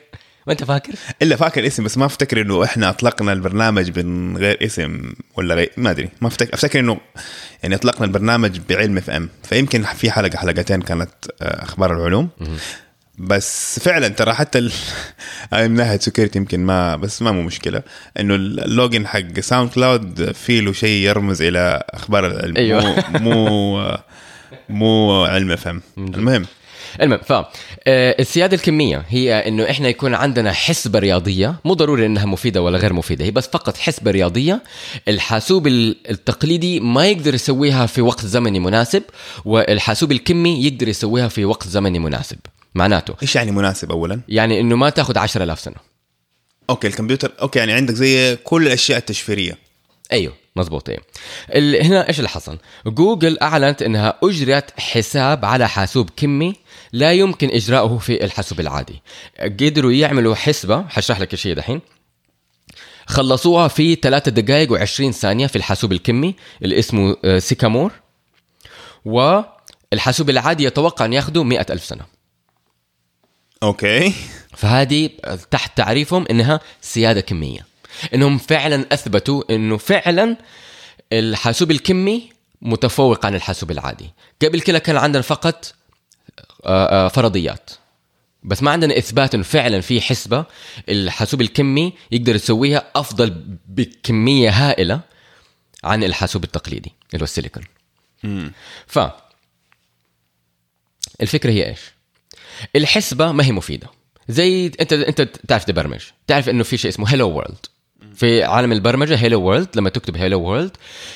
[0.46, 4.58] ما انت فاكر؟ إلا فاكر اسم بس ما أفتكر إنه إحنا أطلقنا البرنامج من غير
[4.62, 7.00] اسم ولا غير ما أدري ما أفتكر أفتكر إنه
[7.62, 9.28] يعني أطلقنا البرنامج بعلم إف إم.
[9.42, 11.10] فيمكن في حلقة حلقتين كانت
[11.42, 12.28] آه، أخبار العلوم.
[13.18, 14.72] بس فعلا ترى حتى ال...
[15.52, 17.82] من ناحيه security يمكن ما بس ما مو مشكلة.
[18.20, 22.56] إنه ال login حق ساوند كلاود فيه له شيء يرمز إلى أخبار العلم.
[22.56, 23.04] أيوة.
[23.10, 23.98] مو مو
[24.68, 25.82] مو علم إف إم.
[25.98, 26.46] المهم.
[27.02, 27.46] المهم ف آه،
[28.20, 32.92] السيادة الكمية هي إنه إحنا يكون عندنا حسبة رياضية مو ضروري إنها مفيدة ولا غير
[32.92, 34.62] مفيدة هي بس فقط حسبة رياضية.
[35.08, 39.02] الحاسوب ال- التقليدي ما يقدر يسويها في وقت زمني مناسب
[39.44, 42.38] والحاسوب الكمي يقدر يسويها في وقت زمني مناسب.
[42.74, 45.74] معناته إيش يعني مناسب اولا؟ يعني إنه ما تاخذ 10000 سنة.
[46.70, 49.58] okay الكمبيوتر okay يعني عندك زي كل الأشياء التشفيرية.
[50.12, 50.32] أيوه.
[50.58, 50.88] مزبوط
[51.50, 56.54] ال- هنا إيش اللي حصل؟ جوجل أعلنت إنها اجرت حساب على حاسوب كمي
[56.92, 59.02] لا يمكن إجراؤه في الحاسوب العادي.
[59.40, 61.80] قدروا يعملوا حسبة حشرح لك الشيء دحين.
[63.06, 67.92] خلصوها في 3 دقائق و20 ثانية في الحاسوب الكمي اللي اسمه آه، سيكامور.
[69.04, 72.04] والحاسوب العادي يتوقع أن ياخذه 100 ألف سنة.
[73.62, 74.12] أوكي.
[74.56, 75.10] فهذه
[75.50, 77.66] تحت تعريفهم إنها سيادة كمية.
[78.14, 80.36] إنهم فعلا أثبتوا إنه فعلا
[81.12, 82.30] الحاسوب الكمي
[82.62, 84.10] متفوق عن الحاسوب العادي.
[84.42, 85.74] قبل كده كان عندنا فقط
[86.64, 87.70] آه، آه، فرضيات.
[88.42, 90.44] بس ما عندنا إثبات إنه فعلا في حسبة
[90.88, 93.30] الحاسوب الكمي يقدر يسويها أفضل
[93.68, 95.00] بكمية هائلة
[95.84, 97.64] عن الحاسوب التقليدي اللي هو السيليكون.
[98.86, 98.98] ف
[101.20, 101.80] الفكرة هي إيش؟
[102.76, 103.90] الحسبة ما هي مفيدة.
[104.28, 107.66] زي أنت أنت تعرف تبرمج تعرف إنه في شيء اسمه hello world
[108.18, 110.70] في عالم البرمجة hello world لما تكتب hello world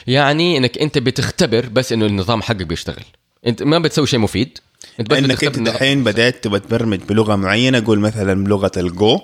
[0.06, 3.04] يعني إنك أنت بتختبر بس إنه النظام حقك بيشتغل.
[3.46, 4.58] أنت ما بتسوي شيء مفيد.
[5.00, 9.20] أنت بس انك أنت الحين بدأت تبغى تبرمج بلغة معينة قول مثلا بلغة الجو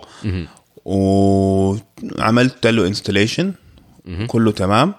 [0.85, 3.53] وعملت له installation
[4.27, 4.95] كله تمام.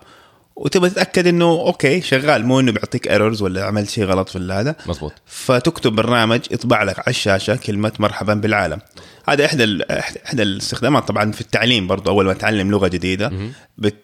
[0.59, 2.45] وتبغى تتأكد إنه okay شغال.
[2.45, 4.75] مو إنه بيعطيك errors ولا عملت شيء غلط في هذا.
[4.85, 5.13] مظبوط.
[5.25, 8.79] فتكتب برنامج يطبع لك على الشاشة كلمة مرحبا بالعالم.
[9.27, 9.83] هذا إحدى
[10.25, 12.09] احدى الاستخدامات طبعا في التعليم برضو.
[12.09, 13.31] أول ما تعلم لغة جديدة
[13.77, 13.95] بت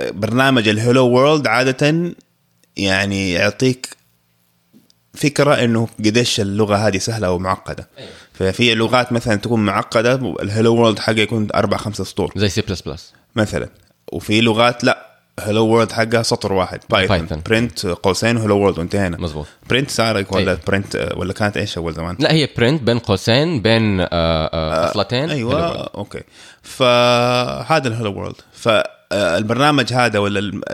[0.00, 2.12] برنامج ال hello world عادة
[2.76, 3.96] يعني يعطيك
[5.14, 8.10] فكرة إنه قديش اللغة هذه سهلة أو معقده أيوه.
[8.32, 12.32] ففي لغات مثلا تكون معقدة ال hello world حقها يكون أربع خمسة سطور.
[12.36, 13.68] زي سي بلس بلس مثلا.
[14.12, 15.09] وفي لغات لا.
[15.42, 16.80] hello world حقها سطر واحد.
[16.90, 19.16] Python print قوسين و hello world وانتهينا.
[19.20, 19.46] مظبوط.
[19.70, 20.58] print سارق ولا.
[20.66, 25.34] print ولا كانت إيش أول زمان؟ لا هي print بين قوسين بين فصلتين آه, آه,
[25.34, 26.20] أيوه okay.
[26.62, 30.64] فهذا ال hello world فالبرنامج هذا ولا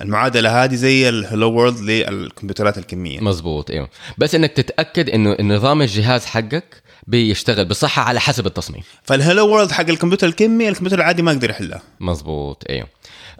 [0.00, 3.20] المعادلة هذه زي ال hello world للكمبيوترات الكمية.
[3.20, 3.88] مزبوط إيوه.
[4.18, 8.82] بس إنك تتأكد إنه نظام الجهاز حقك بيشتغل بصحة على حسب التصميم.
[9.02, 12.88] فال hello world حق الكمبيوتر الكمي الكمبيوتر العادي ما يقدر يحلها مزبوط إيوه.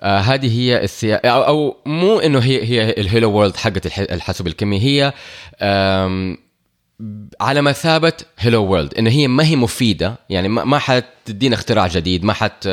[0.00, 1.30] آه هذه هي السيا...
[1.30, 5.12] أو, أو مو إنه هي هي ال hello world حقت الحاسوب الكمي هي
[7.40, 12.32] على مثابة hello world إنه هي ما هي مفيدة يعني ما حتدينا اختراع جديد ما
[12.32, 12.68] حت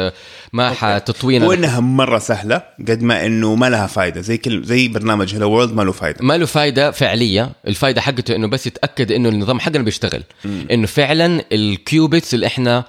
[0.53, 5.34] ما حتعطينا وإنها مرة سهلة قد ما إنه ما لها فايدة زي كل زي برنامج
[5.36, 6.17] hello world ما له فايدة.
[6.21, 10.24] ما له فايدة فعلية الفايدة حقته إنه بس يتأكد إنه النظام حقنا بيشتغل.
[10.45, 12.84] إنه فعلا ال qubits اللي إحنا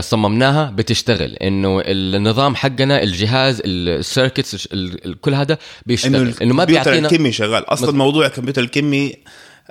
[0.00, 1.32] صممناها بتشتغل.
[1.34, 4.68] إنه النظام حقنا الجهاز ال circuits
[5.20, 6.34] كل هذا بيشتغل.
[6.42, 7.72] إنه ما بيعطينا الكمي شغال.
[7.72, 9.14] أصلا موضوع الكمبيوتر الكمي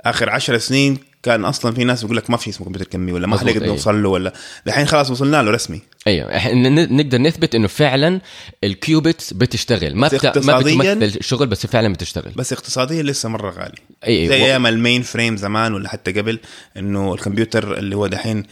[0.00, 3.26] آخر عشر سنين كان أصلا في ناس بيقول لك ما في اسمه كمبيوتر كمي ولا
[3.26, 3.66] ما أيوه.
[3.66, 4.32] نوصل له ولا
[4.66, 5.80] الحين خلاص وصلنا له رسمي.
[6.10, 6.36] أيوه.
[6.36, 8.20] إحنا نقدر نثبت إنه فعلا
[8.64, 9.96] ال qubits بتشتغل.
[9.96, 10.38] ما بت...
[10.38, 12.32] ما بتمثل الشغل بس فعلا بتشتغل.
[12.36, 13.78] بس اقتصاديا لسه مرة غالي.
[14.06, 14.28] أيوه.
[14.28, 16.38] زي أيام ال mainframe زمان ولا حتى قبل
[16.76, 18.42] إنه الكمبيوتر اللي هو دحين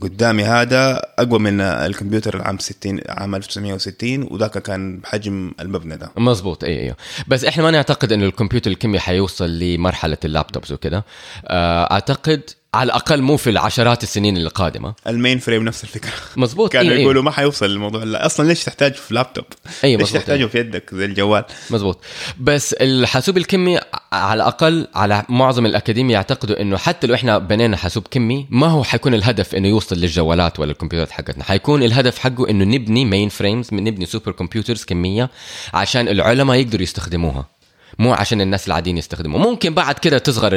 [0.00, 6.10] قدامي هذا أقوى من الكمبيوتر العام 60 عام 1960 وذاك كان بحجم المبنى ده.
[6.16, 6.96] مزبوط أيوه أيوه
[7.28, 11.02] بس إحنا ما نعتقد إنه الكمبيوتر الكمي حيوصل لمرحلة ال laptops وكذا.
[11.46, 12.42] آه، أعتقد
[12.74, 14.94] على الأقل مو في العشرات السنين القادمة.
[15.06, 16.12] ال mainframe نفس الفكرة.
[16.36, 18.04] مزبوط كانوا إيه يقولوا ما حيوصل الموضوع.
[18.04, 19.44] لا أصلا ليش تحتاجه في لابتوب؟
[19.84, 20.46] أي ليش تحتاجه إيه.
[20.46, 22.04] في يدك زي الجوال؟ مزبوط
[22.40, 23.78] بس الحاسوب الكمي
[24.12, 28.84] على الأقل على معظم الأكاديمية يعتقدوا إنه حتى لو إحنا بنينا حاسوب كمي ما هو
[28.84, 31.44] حيكون الهدف إنه يوصل للجوالات ولا الكمبيوترات حقتنا.
[31.44, 35.30] حيكون الهدف حقه إنه نبني mainframes نبني supercomputers كمية
[35.74, 37.57] عشان العلماء يقدروا يستخدموها.
[37.98, 40.52] مو عشان الناس العاديين يستخدموا ممكن بعد كده تصغر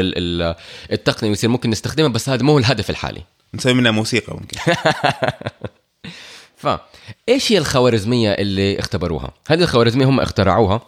[0.92, 3.24] التقنية ويصير ممكن نستخدمها بس هذا مو الهدف الحالي.
[3.54, 4.58] نسوي منها موسيقى ممكن.
[6.62, 6.68] ف
[7.30, 10.82] إيش هي الخوارزمية اللي اختبروها؟ هذه الخوارزمية هم اخترعوها.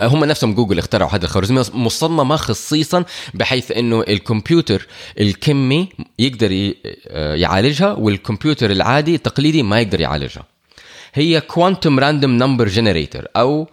[0.00, 3.04] هم نفسهم جوجل اخترعوا هذه الخوارزمية مصممة خصيصا
[3.34, 4.86] بحيث إنه الكمبيوتر
[5.20, 6.72] الكمي يقدر
[7.14, 10.44] يعالجها والكمبيوتر العادي التقليدي ما يقدر يعالجها.
[11.14, 13.66] هي quantum random number generator أو آه،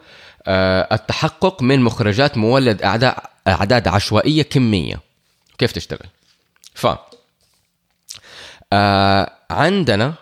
[0.48, 3.14] التحقق من مخرجات مولد أعداد
[3.48, 5.00] أعداد عشوائية كمية.
[5.58, 6.08] كيف تشتغل؟
[6.74, 6.88] ف
[8.74, 10.14] آه، عندنا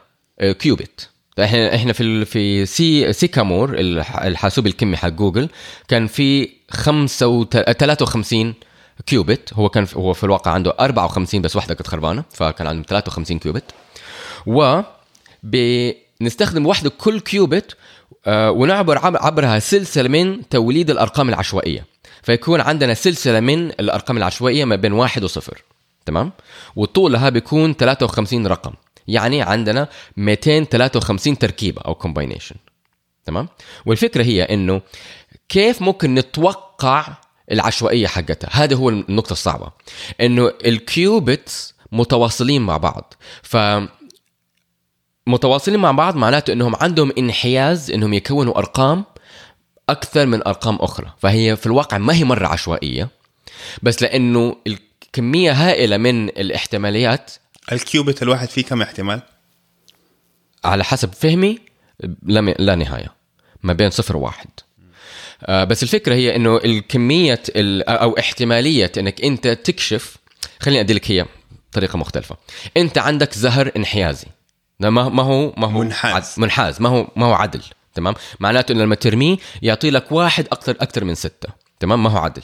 [0.59, 1.01] qubit.
[1.39, 3.75] آه، إحنا إحنا في في سي Sycamore
[4.23, 5.49] الحاسوب الكمي حق جوجل
[5.87, 8.53] كان في 5 53
[9.05, 9.53] qubit.
[9.53, 13.63] هو كان هو في الواقع عنده 54 بس واحدة كانت خربانة فكان عنده 53 qubit.
[14.45, 14.81] و
[15.43, 17.75] بنستخدم واحدة كل qubit آه،
[18.27, 21.85] ونعبر عبرها سلسلة من توليد الأرقام العشوائية.
[22.23, 25.63] فيكون عندنا سلسلة من الأرقام العشوائية ما بين واحد وصفر.
[26.05, 26.31] تمام؟
[26.75, 28.73] وطولها بيكون 53 رقم.
[29.07, 29.87] يعني عندنا
[30.17, 32.55] 253 تركيبة أو combination
[33.25, 33.47] تمام؟
[33.85, 34.81] والفكرة هي إنه
[35.49, 37.07] كيف ممكن نتوقع
[37.51, 39.71] العشوائية حقتها؟ هذا هو النقطة الصعبة.
[40.21, 43.13] إنه ال qubits متواصلين مع بعض.
[43.41, 43.57] ف
[45.27, 49.05] متواصلين مع بعض معناته إنهم عندهم انحياز إنهم يكونوا أرقام
[49.89, 51.13] أكثر من أرقام أخرى.
[51.21, 53.09] فهي في الواقع ما هي مرة عشوائية
[53.83, 54.55] بس لأنه
[55.13, 57.31] كميه هائلة من الاحتماليات.
[57.71, 59.21] ال qubit الواحد فيه كم احتمال؟
[60.65, 61.59] على حسب فهمي
[62.59, 63.13] لا نهاية
[63.63, 64.47] ما بين صفر وواحد.
[65.45, 70.17] آه بس الفكرة هي إنه الكمية ال- أو احتمالية إنك أنت تكشف
[70.59, 71.25] خليني ادي لك هي
[71.71, 72.37] طريقة مختلفة.
[72.77, 74.27] أنت عندك زهر انحيازي.
[74.79, 76.35] ما ما هو ما هو منحاز.
[76.37, 76.81] منحاز.
[76.81, 77.61] ما هو ما هو عدل
[77.93, 81.49] تمام؟ معناته انه لما ترميه يعطي لك واحد أكثر أكثر من ستة
[81.79, 82.41] تمام؟ ما هو عدل.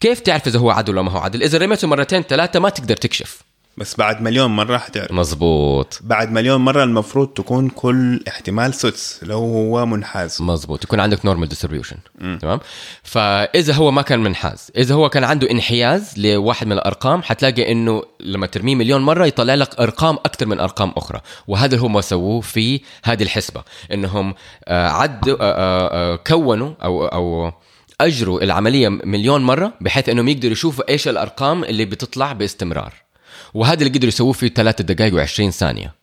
[0.00, 2.96] كيف تعرف إذا هو عدل ولا ما هو عدل؟ إذا رميته مرتين ثلاثة ما تقدر
[2.96, 3.42] تكشف.
[3.76, 5.12] بس بعد مليون مرة حتعرف.
[5.12, 10.42] مزبوط بعد مليون مرة المفروض تكون كل احتمال سدس لو هو منحاز.
[10.42, 11.96] مزبوط يكون عندك نورمال ديستريبيوشن
[12.40, 12.60] تمام؟
[13.02, 18.02] فإذا هو ما كان منحاز إذا هو كان عنده انحياز لواحد من الأرقام حتلاقي إنه
[18.20, 21.20] لما ترميه مليون مرة يطلع لك أرقام أكثر من أرقام أخرى.
[21.48, 23.62] وهذا اللي هم سووه في هذه الحسبة.
[23.92, 27.52] إنهم آه، عدوا آه، آه، كونوا أو أو
[28.00, 33.09] أجروا العملية مليون مرة بحيث إنهم يقدروا يشوفوا إيش الأرقام اللي بتطلع باستمرار.
[33.54, 35.94] وهذا اللي قدروا يسووه في 3 دقائق و20 ثانية.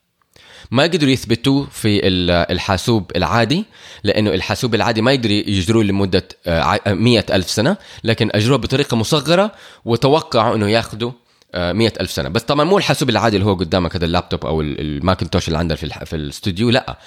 [0.72, 3.66] ما قدروا يثبتوه في ال- الحاسوب العادي
[4.04, 8.98] لأنه الحاسوب العادي ما يقدر يجروه لمدة آه، ع- مية ألف سنة لكن أجروه بطريقة
[8.98, 9.52] مصغرة
[9.86, 11.12] وتوقعوا أنه ياخذوا
[11.56, 12.30] آه، مية ألف سنة.
[12.30, 15.76] بس طبعا مو الحاسوب العادي اللي هو قدامك هذا اللابتوب أو ال- الماكنتوش اللي عندنا
[15.76, 17.00] في, في الاستوديو لا.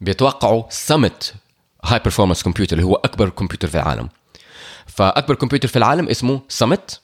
[0.00, 1.34] بيتوقعوا Summit
[1.84, 4.08] high performance computer اللي هو أكبر كمبيوتر في العالم.
[4.86, 7.00] فأكبر كمبيوتر في العالم اسمه Summit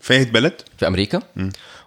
[0.00, 1.22] في بلد؟ في أمريكا.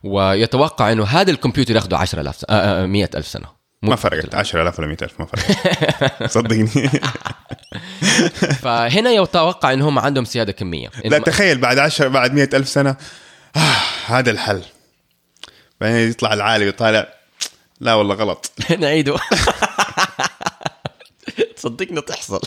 [0.03, 3.45] ويتوقع أنه هذا الكمبيوتر ياخذه 10000 سنة آه، آه، 100000 سنة.
[3.83, 4.35] مو ما فرقت.
[4.35, 6.23] 10000 ولا 100000 ما فرقت.
[6.37, 6.67] صدقني.
[8.63, 10.89] فهنا يتوقع انهم عندهم سيادة كمية.
[11.05, 12.95] لا تخيل بعد 10 بعد 100000 سنة.
[13.55, 13.75] آه
[14.07, 14.61] هذا الحل.
[15.81, 17.07] بعدين يطلع العالم يطالع
[17.81, 18.51] لا والله غلط.
[18.79, 19.15] نعيده.
[21.61, 22.39] تصدقني تحصل.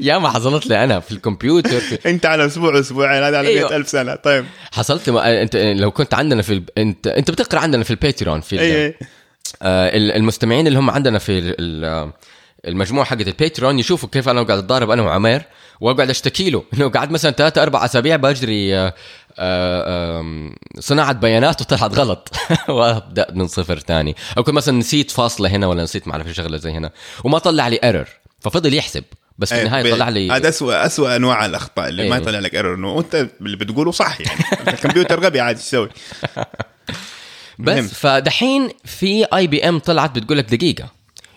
[0.00, 2.10] يا ما حصلت لي أنا في الكمبيوتر في...
[2.10, 3.68] انت على أسبوع أسبوعين هذا على أيوه.
[3.70, 4.14] 100000 سنة.
[4.14, 4.44] طيب.
[4.72, 5.42] حصلت ما...
[5.42, 6.64] انت لو كنت عندنا في ال...
[6.78, 8.58] انت أنت بتقرأ عندنا في الباتريون في ال...
[8.60, 8.94] اي اي
[9.62, 12.12] آه ال- المستمعين اللي هم عندنا في ال- ال-
[12.68, 15.42] المجموعة حقت الباتريون يشوفوا كيف أنا قاعد أتضارب أنا وعمير
[15.80, 18.92] وأقعد أشتكي له إنه قعد مثلا ثلاثة أربع أسابيع بجري آه،
[19.38, 22.28] آه، صناعة بيانات وطلعت غلط.
[22.68, 26.56] وأبدأ من صفر ثاني أو كنت مثلا نسيت فاصلة هنا ولا نسيت ما أعرف شغلة
[26.56, 26.90] زي هنا.
[27.24, 28.06] وما طلع لي error
[28.40, 29.04] ففضل يحسب
[29.38, 32.22] بس في النهاية طلع لي هذا اسوء اسوء أنواع الأخطاء اللي ما إيه.
[32.22, 34.40] يطلع لك error إنه أنت اللي بتقوله صح يعني.
[34.68, 35.88] الكمبيوتر غبي عادي يسوي
[37.58, 37.86] بس مهم.
[37.86, 40.90] فدحين في IBM طلعت بتقول لك دقيقة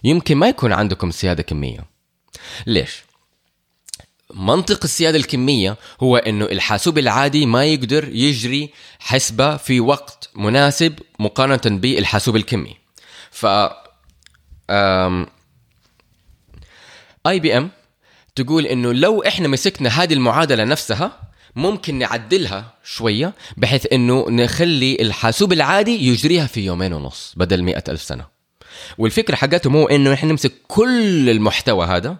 [0.04, 1.86] يمكن ما يكون عندكم سيادة كمية.
[2.68, 3.04] ليش؟
[4.34, 8.70] منطق السيادة الكمية هو إنه الحاسوب العادي ما يقدر يجري
[9.00, 12.76] حسبة في وقت مناسب مقارنة بالحاسوب الكمي.
[13.32, 13.46] ف
[17.30, 17.70] IBM
[18.36, 21.20] تقول إنه لو إحنا مسكنا هذه المعادلة نفسها
[21.56, 28.02] ممكن نعدلها شوية بحيث إنه نخلي الحاسوب العادي يجريها في يومين ونص بدل مئة ألف
[28.02, 28.26] سنة.
[28.98, 32.18] والفكرة حقتهم هو إنه إحنا نمسك كل المحتوى هذا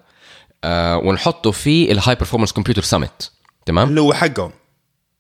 [0.64, 3.32] آه ونحطه في ال high performance computer Summit
[3.66, 4.52] تمام؟ اللي هو حقهم.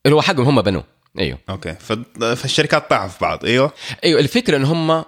[0.05, 0.83] اللي هو حقهم هم بنوه.
[1.19, 1.39] أيوه.
[1.49, 1.75] okay.
[2.35, 3.45] فالشركات طاعوا بعض.
[3.45, 3.71] أيوه.
[4.03, 4.19] أيوه.
[4.19, 5.03] الفكرة إن هم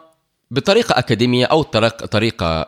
[0.52, 2.66] بطريقة أكاديمية أو طريق طريقة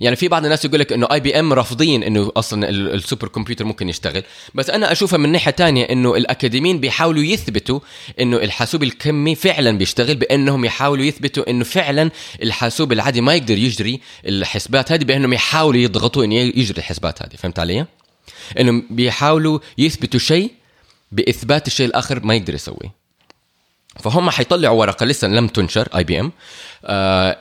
[0.00, 3.64] يعني في بعض الناس يقول لك إنه IBM رافضين إنه أصلا ال- ال super computer
[3.64, 4.22] ممكن يشتغل.
[4.54, 7.80] بس أنا أشوفها من ناحية تانية إنه الأكاديميين بيحاولوا يثبتوا
[8.20, 12.10] إنه الحاسوب الكمي فعلا بيشتغل بأنهم يحاولوا يثبتوا إنه فعلا
[12.42, 17.36] الحاسوب العادي ما يقدر يجري الحسبات هذه بأنهم يحاولوا يضغطوا إنه يجري الحسبات هذه.
[17.36, 17.86] فهمت علي؟
[18.60, 20.50] إنهم بيحاولوا يثبتوا شيء
[21.12, 23.01] بإثبات الشيء الآخر ما يقدر يسويه.
[24.00, 26.32] فهم حيطلعوا ورقة لسه لم تنشر IBM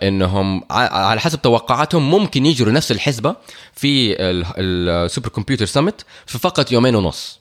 [0.03, 3.35] إنهم على حسب توقعاتهم ممكن يجروا نفس الحسبة
[3.73, 4.15] في
[4.57, 7.39] ال super computer Summit في فقط يومين ونص.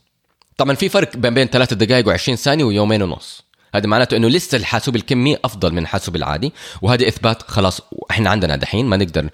[0.57, 3.43] طبعا في فرق ما بين ثلاثة دقائق و20 ثانية ويومين ونص.
[3.75, 6.53] هذا معناته إنه لسه الحاسوب الكمي أفضل من الحاسوب العادي
[6.83, 7.81] وهذا إثبات خلاص
[8.11, 9.29] إحنا عندنا دحين ما نقدر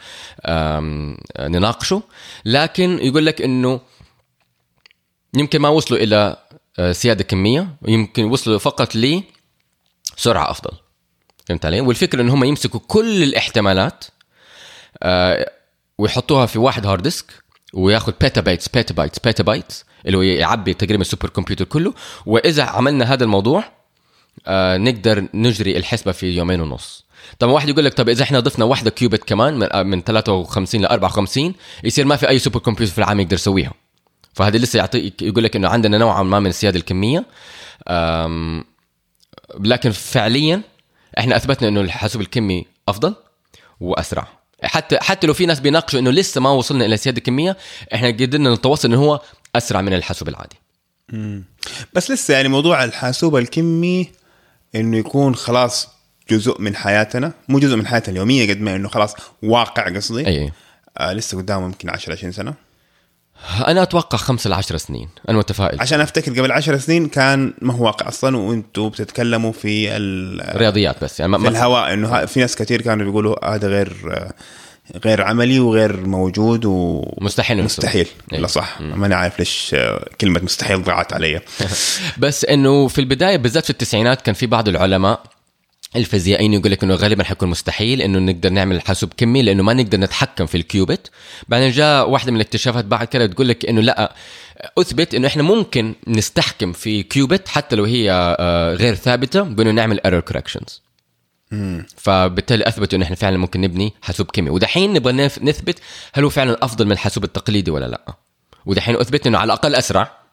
[1.41, 2.03] نناقشه.
[2.45, 3.81] لكن يقول لك إنه
[5.35, 6.37] يمكن ما وصلوا إلى
[6.79, 8.97] آه، سيادة كمية يمكن وصلوا فقط
[10.19, 10.77] لسرعه أفضل.
[11.47, 14.05] فهمت علي؟ والفكرة إن هم يمسكوا كل الاحتمالات
[15.03, 15.51] آه،
[15.99, 17.33] ويحطوها في واحد hard disk
[17.75, 21.95] وياخذ petabytes petabytes petabytes اللي هو يعبي تقريبا ال super computer كله.
[22.27, 23.65] وإذا عملنا هذا الموضوع
[24.47, 27.07] آه، نقدر نجري الحسبة في يومين ونص.
[27.39, 30.83] طب واحد يقول لك طب إذا إحنا ضفنا واحدة كيوبت كمان من, آه، من 53
[30.83, 31.55] ل 54
[31.85, 33.73] يصير ما في أي سوبر كمبيوتر في العالم يقدر يسويها.
[34.35, 37.25] فهذا لسه يعطيك يقول لك إنه عندنا نوعا ما من السياده الكمية.
[39.61, 40.63] لكن فعليا
[41.19, 43.15] إحنا أثبتنا إنه الحاسوب الكمي أفضل
[43.81, 44.29] وأسرع.
[44.63, 47.57] حتى حتى لو في ناس بيناقشوا إنه لسه ما وصلنا إلى السياده الكميه
[47.95, 49.21] إحنا قدرنا نتوصل إنه هو
[49.57, 50.57] أسرع من الحاسوب العادي.
[51.93, 54.11] بس لسه يعني موضوع الحاسوب الكمي
[54.75, 55.89] إنه يكون خلاص
[56.31, 60.27] جزء من حياتنا مو جزء من حياتنا اليومية قد ما إنه خلاص واقع قصدي.
[60.27, 60.53] أي.
[60.99, 62.55] آه لسه قدامه يمكن 10 20 سنة.
[63.67, 65.09] أنا أتوقع خمس ل 10 سنين.
[65.29, 65.81] أنا متفائل.
[65.81, 71.05] عشان أفتكر قبل 10 سنين كان ما هو واقع أصلا وأنتم بتتكلموا في ال- رياضيات
[71.05, 74.33] بس يعني ما في ما الهواء إنه في ناس كثير كانوا بيقولوا هذا غير آه،
[75.05, 78.43] غير عملي وغير موجود ومستحيل مستحيل أيوة.
[78.43, 78.81] لا صح.
[78.81, 79.77] ماني عارف ليش
[80.21, 81.41] كلمة مستحيل ضاعت علي.
[82.19, 85.21] بس إنه في البداية بالذات في التسعينات كان في بعض العلماء
[85.97, 90.01] الفيزيائيين يقول لك إنه غالبا حيكون مستحيل إنه نقدر نعمل حاسوب كمي لأنه ما نقدر
[90.01, 91.11] نتحكم في ال qubit.
[91.49, 94.15] بعدين جاء واحدة من الاكتشافات بعد كده تقول لك إنه لا
[94.79, 100.01] أثبت إنه إحنا ممكن نتحكم في qubit حتى لو هي آه، غير ثابتة بإنه نعمل
[100.05, 100.83] error corrections
[101.97, 104.51] فبالتالي أثبتوا إنه إحنا فعلا ممكن نبني حاسوب كمي.
[104.51, 105.13] ودحين نبغى
[105.43, 105.79] نثبت
[106.15, 108.17] هل هو فعلا أفضل من الحاسوب التقليدي ولا لا.
[108.67, 110.26] ودحين أثبت إنه على الأقل أسرع.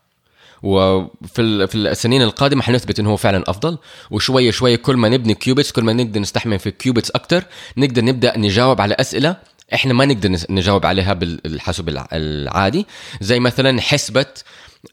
[0.64, 3.78] وفي في السنين القادمة حنثبت إنه هو فعلا أفضل.
[4.12, 7.44] وشويه شوية كل ما نبني qubits كل ما نقدر نستحكم في qubits أكثر
[7.78, 9.36] نقدر نبدأ نجاوب على أسئلة
[9.74, 12.86] إحنا ما نقدر نجاوب عليها بالحاسوب الع- العادي.
[13.22, 14.26] زي مثلا حسبة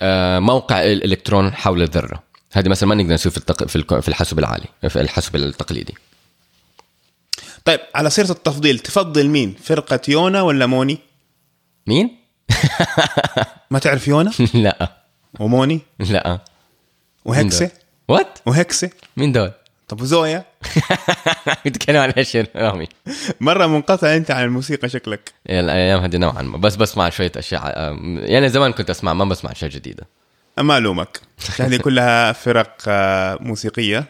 [0.01, 2.23] آه، موقع الإلكترون حول الذرة.
[2.53, 3.64] هذه مثلا ما نقدر نسوي في التق...
[4.01, 5.95] في الحاسوب العالي في الحاسوب التقليدي.
[7.64, 10.99] طيب على سيرة التفضيل تفضل مين؟ فرقة يونا ولا موني؟
[11.87, 12.16] مين؟
[13.71, 14.99] ما تعرف يونا؟ لا.
[15.39, 16.39] وموني؟ لا.
[17.24, 17.70] وهكسة؟
[18.09, 18.91] وات؟ وهكسة.
[19.16, 19.53] مين دول؟
[19.89, 20.45] طب وزويا؟
[21.64, 22.87] بيتكلم عن إيش يا رامي؟
[23.41, 25.33] مرة منقطع أنت عن الموسيقى شكلك.
[25.51, 26.59] الأيام هذه نوعا ما.
[26.59, 30.07] بس بسمع شوية أشياء آم، يعني زمان كنت أسمع ما بسمع أشياء جديدة.
[30.59, 31.20] ما ألومك.
[31.59, 34.05] هذه كلها فرق آه، موسيقية.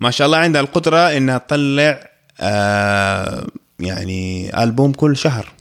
[0.00, 3.46] ما شاء الله عندها القدرة إنها تطلع آه،
[3.80, 5.52] يعني ألبوم كل شهر.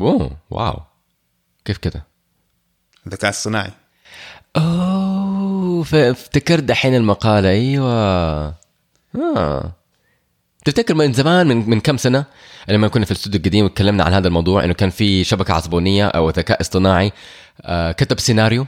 [0.00, 0.80] أوه واو.
[1.64, 2.06] كيف كده؟
[3.06, 3.70] الذكاء الصناعي.
[4.56, 8.54] أوه افتكرت دحين المقالة أيوه.
[9.36, 9.72] آه.
[10.64, 12.24] تفتكر من زمان من من كم سنة
[12.68, 16.30] لما كنا في الاستوديو القديم وتكلمنا عن هذا الموضوع إنه كان في شبكة عصبونية أو
[16.30, 17.12] ذكاء اصطناعي
[17.62, 18.66] آه كتب سيناريو.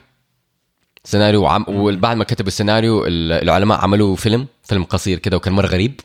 [1.05, 5.67] سيناريو وعم وبعد ما كتب السيناريو ال- العلماء عملوا فيلم فيلم قصير كده وكان مرة
[5.67, 6.01] غريب.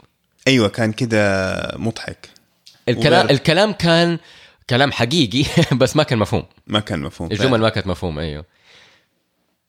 [0.47, 2.30] أيوه كان كده مضحك.
[2.89, 4.17] الكلام الكلام كان
[4.70, 5.45] كلام حقيقي
[5.82, 8.45] بس ما كان مفهوم ما كان مفهوم الجمل ما كانت مفهوم أيوه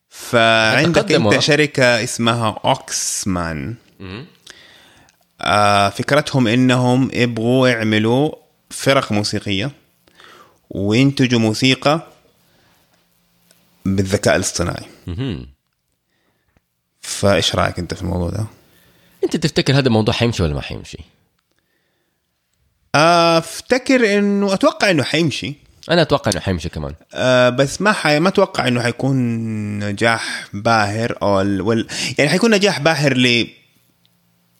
[0.09, 1.13] فعندك.
[1.13, 3.75] أنت شركة اسمها اوكسمان
[5.41, 8.33] آه فكرتهم إنهم يبغوا يعملوا
[8.71, 9.71] فرق موسيقية
[10.71, 12.07] وينتجوا موسيقى
[13.85, 14.87] بالذكاء الاصطناعي.
[17.01, 18.47] فإيش رأيك أنت في الموضوع ده؟
[19.25, 20.99] أنت تفتكر هذا الموضوع حيمشي ولا ما حيمشي؟
[22.95, 25.55] أفتكر انه أتوقع إنه حيمشي.
[25.91, 26.95] أنا أتوقع إنه حيمشي كمان.
[27.15, 28.21] آه بس ما حي...
[28.21, 29.17] ما أتوقع إنه حيكون
[29.79, 31.61] نجاح باهر أو ال...
[31.61, 31.87] وال...
[32.19, 33.45] يعني حيكون نجاح باهر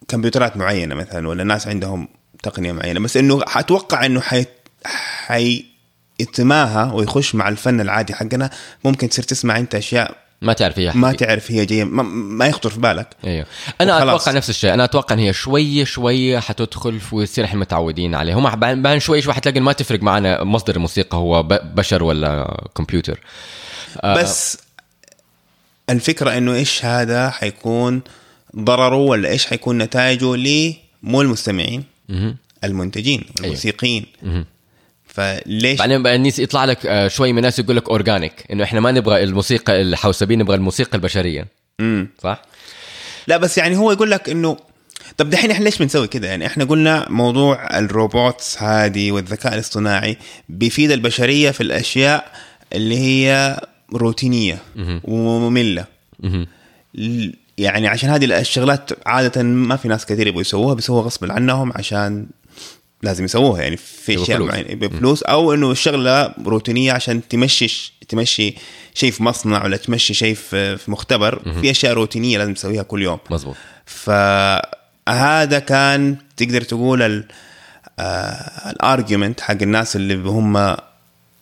[0.07, 2.07] لكمبيوترات معينة مثلا ولا ناس عندهم
[2.43, 2.99] تقنية معينة.
[2.99, 4.45] بس إنه أتوقع إنه حي...
[5.25, 5.65] حي...
[6.19, 8.49] يتماهى ويخش مع الفن العادي حقنا.
[8.83, 11.83] ممكن تصير تسمع أنت أشياء ما تعرف هي ما تعرف هي جاية.
[11.83, 13.07] ما, ما يخطر في بالك.
[13.25, 13.45] أيوه.
[13.81, 14.21] أنا وخلاص.
[14.21, 14.73] أتوقع نفس الشيء.
[14.73, 18.33] أنا أتوقع إن هي شوية شوية حتدخل في- ويصير إحنا متعودين عليه.
[18.33, 21.43] هم بعدين شوي شوي حتلاقي ما تفرق معنا مصدر الموسيقى هو
[21.75, 23.19] بشر ولا كمبيوتر.
[24.05, 24.57] بس
[25.89, 28.01] الفكرة إنه إيش هذا حيكون
[28.55, 31.83] ضرره ولا إيش حيكون نتائجه لي مو المستمعين.
[32.63, 34.05] المنتجين الموسيقيين.
[34.23, 34.45] مهم.
[35.11, 38.79] فليش؟ بعدين بقى الناس يطلع لك آه، شوي من الناس يقول لك organic إنه إحنا
[38.79, 41.47] ما نبغى الموسيقى الحوسبيه نبغى الموسيقى البشرية.
[41.79, 42.07] مم.
[42.23, 42.41] صح؟
[43.27, 44.57] لا بس يعني هو يقول لك إنه
[45.17, 50.17] طب دحين إحنا ليش بنسوي كده؟ يعني إحنا قلنا موضوع ال robots هذه والذكاء الاصطناعي
[50.49, 52.31] بيفيد البشرية في الأشياء
[52.73, 53.59] اللي هي
[53.93, 54.57] روتينية
[55.03, 55.85] ومملة.
[57.57, 62.25] يعني عشان هذه الشغلات عادة ما في ناس كثير يبغوا يسووها بيسووها غصب عنهم عشان
[63.03, 64.39] لازم يسووها يعني في أشياء.
[64.39, 68.55] معينة بفلوس أو إنه الشغله روتينية عشان تمشي تمشي
[68.93, 71.41] شيء في مصنع ولا تمشي شيء في مختبر.
[71.61, 73.19] في أشياء روتينية لازم تسويها كل يوم.
[73.29, 77.25] مزبوط فهذا كان تقدر تقول ال
[78.65, 80.77] الارجيومنت حق الناس اللي هم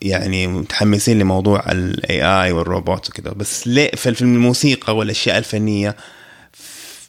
[0.01, 5.95] يعني متحمسين لموضوع الاي اي والروبوت وكذا بس ليه في في الموسيقى والأشياء الفنية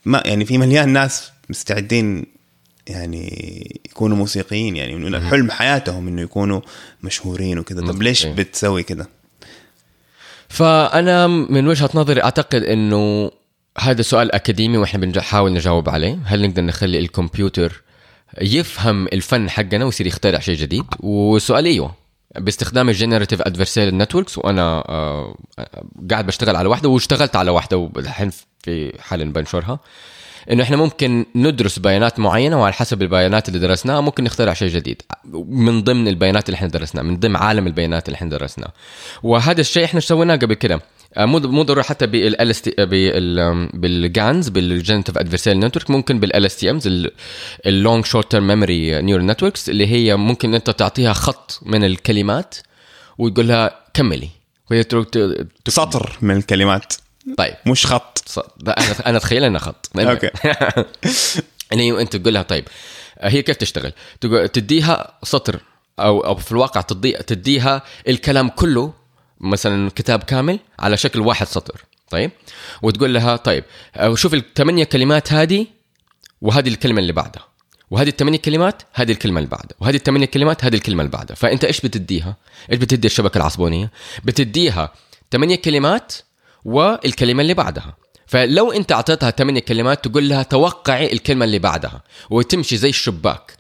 [0.05, 2.27] ما يعني في مليان ناس مستعدين
[2.91, 6.61] يعني يكونوا موسيقيين يعني من حلم حياتهم إنه يكونوا
[7.03, 8.33] مشهورين وكذا طب ليش إيه.
[8.33, 9.07] بتسوي كذا؟
[10.49, 13.31] فأنا من وجهة نظري أعتقد إنه
[13.79, 16.19] هذا سؤال أكاديمي وإحنا بنحاول نجاوب عليه.
[16.25, 17.83] هل نقدر نخلي الكمبيوتر
[18.41, 21.95] يفهم الفن حقنا ويصير يخترع شيء جديد؟ وسؤال إيوه
[22.39, 25.37] باستخدام ال generative adversarial networks وأنا آه،
[26.11, 28.31] قاعد بشتغل على واحدة واشتغلت على واحدة والحين
[28.63, 29.81] في حال بنشرها.
[30.51, 35.03] إنه إحنا ممكن ندرس بيانات معينة وعلى حسب البيانات اللي درسناها ممكن نخترع شيء جديد.
[35.49, 38.73] من ضمن البيانات اللي إحنا درسناها من ضمن عالم البيانات اللي إحنا درسناه
[39.23, 40.81] وهذا الشيء إحنا سويناه قبل كده.
[41.17, 42.75] آه، مو مو ضروري حتى بال S T
[43.75, 47.09] بال GANs بال generative adversarial network ممكن بال LSTMs
[47.67, 52.55] ال long short term memory neural networks اللي هي ممكن أنت تعطيها خط من الكلمات
[53.19, 54.29] وتقول لها كملي.
[54.71, 54.85] وهي
[55.69, 56.95] سطر من الكلمات.
[57.39, 57.55] طيب.
[57.67, 58.25] مش خط.
[58.69, 59.91] أنا أنا أتخيل إنها خط.
[59.99, 60.31] okay.
[61.71, 62.65] يعني أنت تقول لها طيب.
[63.21, 65.61] هي كيف تشتغل؟ تقول تديها سطر
[65.99, 68.93] أو أو في الواقع تدي تديها الكلام كله
[69.41, 71.85] مثلا كتاب كامل على شكل واحد سطر.
[72.11, 72.31] طيب.
[72.83, 73.65] وتقول لها طيب
[74.15, 75.67] شوف الثمانية كلمات هذه
[76.41, 77.51] وهذه الكلمة اللي بعدها.
[77.91, 79.77] وهذه الثمانية كلمات هذه الكلمة اللي بعدها.
[79.81, 81.37] وهذه الثمانية كلمات هذه الكلمة اللي بعدها.
[81.37, 82.37] فأنت إيش بتديها؟
[82.73, 83.91] إيش بتدي الشبكة العصبونية؟
[84.25, 84.93] بتديها
[85.33, 86.13] ثمانية كلمات
[86.65, 87.97] والكلمة اللي بعدها.
[88.27, 93.53] فلو أنت أعطيتها ثمانية كلمات تقول لها توقعي الكلمة اللي بعدها وتمشي زي الشباك.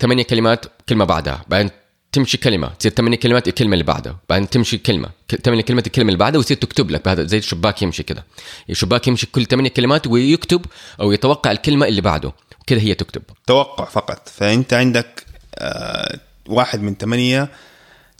[0.00, 1.70] ثمانية كلمات كلمة بعدها بعدين
[2.12, 5.10] تمشي كلمة تصير ثمانية كلمات الكلمة اللي بعدها بعدين تمشي كلمة
[5.44, 8.24] ثمانية كلمات الكلمة اللي بعدها ويصير تكتب لك بهذا زي الشباك يمشي كده.
[8.70, 10.66] الشباك يمشي كل ثمانية كلمات ويكتب
[11.00, 12.32] أو يتوقع الكلمة اللي بعده.
[12.66, 13.22] كده هي تكتب.
[13.46, 14.28] توقع فقط.
[14.28, 16.18] فأنت عندك آه
[16.48, 17.48] واحد من ثمانية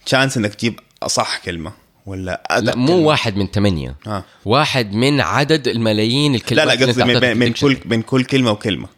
[0.06, 1.72] تشانس إنك تجيب أصح كلمة.
[2.06, 3.06] ولا لا مو كلمة.
[3.06, 3.96] واحد من ثمانية.
[4.06, 4.24] آه.
[4.44, 8.88] واحد من عدد الملايين الكلمات لا لا قصدي من, من كل من كل كلمة وكلمة.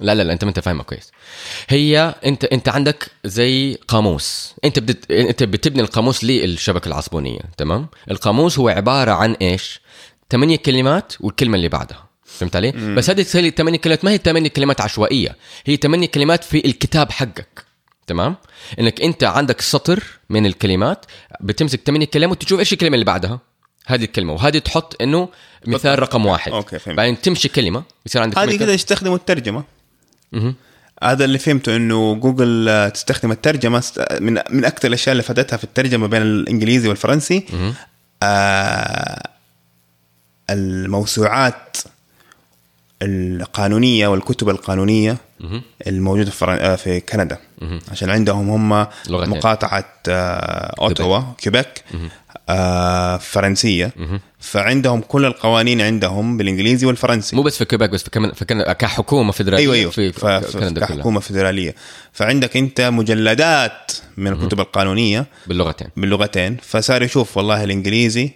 [0.00, 1.10] لا لا لا أنت ما أنت فاهمها كويس.
[1.68, 4.54] هي انت أنت عندك زي قاموس.
[4.64, 9.80] أنت بدت أنت بتبني القاموس للشبكة العصبونية تمام؟ القاموس هو عبارة عن إيش؟
[10.30, 12.08] ثمانية كلمات والكلمة اللي بعدها.
[12.24, 12.94] فهمت علي؟ مم.
[12.94, 14.04] بس هذه الثمانية كلمات.
[14.04, 17.67] ما هي ثمانية كلمات عشوائية هي ثمانية كلمات في الكتاب حقك.
[18.08, 18.36] تمام؟
[18.80, 21.06] إنك أنت عندك سطر من الكلمات
[21.40, 23.40] بتمسك ثمانية كلمات وتشوف إيش الكلمة اللي بعدها.
[23.86, 25.28] هذه الكلمة وهذه تحط إنه
[25.66, 26.52] مثال رقم واحد.
[26.52, 26.96] okay فهمت.
[26.96, 29.64] بعدين تمشي كلمة يصير عندك هذه كذا يستخدموا الترجمة.
[31.02, 33.82] هذا اللي فهمته إنه جوجل تستخدم الترجمة
[34.20, 37.44] من من أكثر الأشياء اللي فادتها في الترجمة بين الإنجليزي والفرنسي.
[38.22, 39.28] آه
[40.50, 41.76] الموسوعات
[43.02, 45.16] القانونية والكتب القانونية
[45.86, 47.38] الموجودة في, آه، في كندا.
[47.90, 51.84] عشان عندهم هم مقاطعة آه اوتوا كيبك
[52.48, 53.92] آه فرنسية.
[54.40, 57.36] فعندهم كل القوانين عندهم بالإنجليزي والفرنسي.
[57.36, 59.90] مو بس في كيبك بس في كمان في كندا كحكومة فدراليه أيوه أيوه.
[59.90, 60.12] في
[60.58, 61.74] كندا كحكومة فدراليه
[62.12, 65.26] فعندك أنت مجلدات من الكتب القانونية.
[65.46, 65.88] باللغتين.
[65.96, 66.56] باللغتين.
[66.62, 68.30] فصار يشوف والله الإنجليزي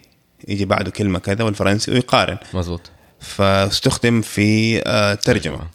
[0.49, 2.39] يجي بعده كلمة كذا والفرنسي ويقارن.
[2.55, 2.81] مزبوط
[3.23, 5.69] فاستخدم في الترجمه آه،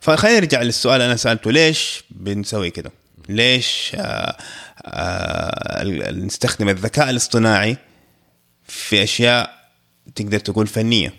[0.00, 2.92] فخلينا نرجع للسؤال أنا سألته ليش بنسوي كده؟
[3.28, 4.36] ليش آه
[4.84, 7.76] آه نستخدم الذكاء الاصطناعي
[8.68, 9.60] في أشياء
[10.14, 11.12] تقدر تقول فنية؟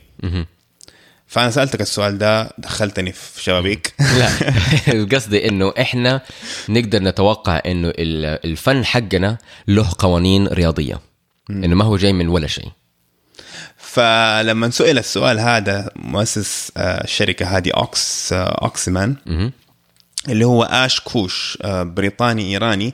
[1.28, 3.94] فأنا سألتك السؤال ده دخلتني في شبابيك.
[4.00, 4.30] لا
[5.16, 6.22] قصدي إنه إحنا
[6.70, 11.00] نقدر نتوقع إنه الفن حقنا له قوانين رياضية.
[11.50, 12.70] إنه ما هو جاي من ولا شيء.
[13.94, 19.16] فلما سئل السؤال هذا مؤسس آه، الشركة هذه أوكس آه، أوكسمان
[20.30, 22.94] اللي هو آش كوش آه، بريطاني إيراني.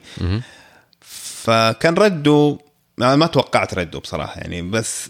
[1.44, 2.58] فكان رده
[2.98, 5.10] ما توقعت رده بصراحة يعني بس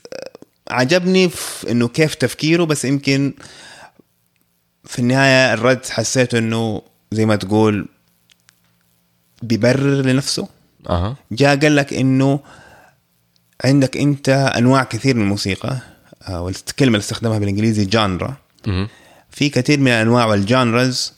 [0.69, 3.33] عجبني في إنه كيف تفكيره بس يمكن
[4.83, 6.81] في النهاية الرد حسيت إنه
[7.11, 7.88] زي ما تقول
[9.41, 10.47] بيبرر لنفسه.
[10.89, 11.15] أها.
[11.31, 12.39] جاء قال لك إنه
[13.65, 15.77] عندك انت انواع كثير من الموسيقى
[16.27, 18.35] آه، والكلمة اللي استخدمها بالإنجليزي جانرا
[19.29, 21.13] في كثير من الأنواع والجانرز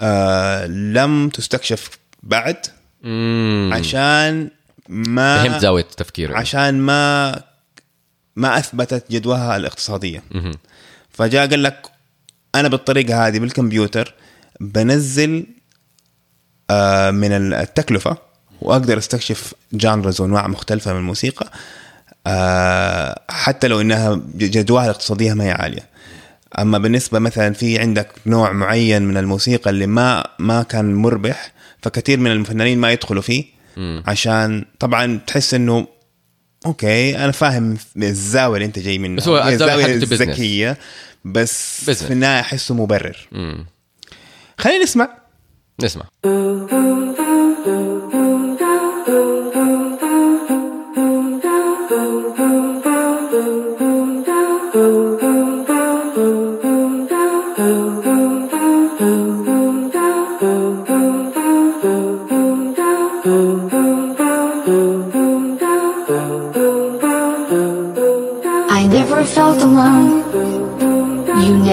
[0.00, 1.90] آه لم تستكشف
[2.22, 2.56] بعد
[3.72, 4.50] عشان
[4.88, 7.42] ما فهمت زاوية التفكير عشان ما
[8.36, 10.22] ما أثبتت جدواها الاقتصادية.
[11.10, 11.86] فجاء قال لك
[12.54, 14.14] أنا بالطريقة هذه بالكمبيوتر
[14.60, 15.46] بنزل
[16.70, 18.16] آه من التكلفة
[18.60, 21.46] وأقدر أستكشف جانرز وأنواع مختلفة من الموسيقى.
[21.46, 21.83] آه
[23.30, 25.94] حتى لو إنها جدواها الاقتصادية ما هي عالية.
[26.58, 31.52] أما بالنسبة مثلا في عندك نوع معين من الموسيقى اللي ما ما كان مربح
[31.82, 33.44] فكثير من الفنانين ما يدخلوا فيه
[34.06, 35.86] عشان طبعا تحس إنه
[36.66, 39.16] okay أنا فاهم الزاوية اللي أنت جاي منها.
[39.16, 40.78] بس هو الزاوية الذكية
[41.24, 42.04] بس business.
[42.04, 43.16] في النهاية أحسه مبرر.
[44.58, 45.18] خلينا نسمع.
[45.82, 46.04] نسمع.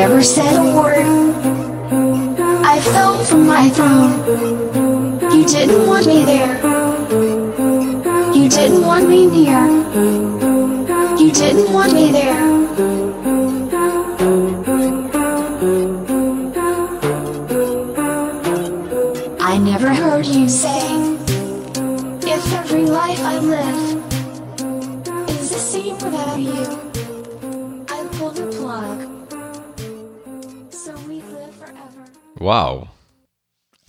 [0.02, 1.06] Never said a word.
[2.66, 4.14] I fell from my throne.
[5.32, 6.56] You didn't want me there.
[8.34, 9.62] You didn't want me near.
[11.22, 12.51] You didn't want me there.
[32.41, 32.86] wow.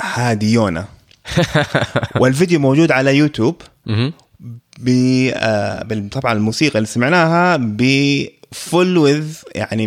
[0.02, 0.84] هادي يونا.
[2.20, 3.62] والفيديو موجود على يوتيوب.
[3.88, 9.86] آه، بال- طبعا الموسيقى اللي سمعناها ب full with يعني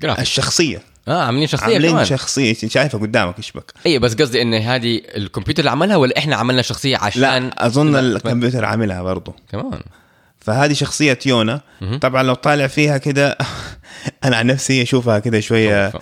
[0.00, 0.18] جرافيك.
[0.20, 2.04] بالشخصيه آه عاملين شخصية عاملين كمان.
[2.04, 2.54] شخصية.
[2.54, 6.62] شايفه قدامك إيش بك؟ اي بس قصدي إن هذه الكمبيوتر اللي عملها ولا إحنا عملنا
[6.62, 9.80] شخصية عشان لا أظن الكمبيوتر عاملها برضه كمان.
[10.40, 11.60] فهذه شخصية يونا.
[12.00, 13.38] طبعا لو طالع فيها كده
[14.24, 15.92] أنا عن نفسي أشوفها كده شوية.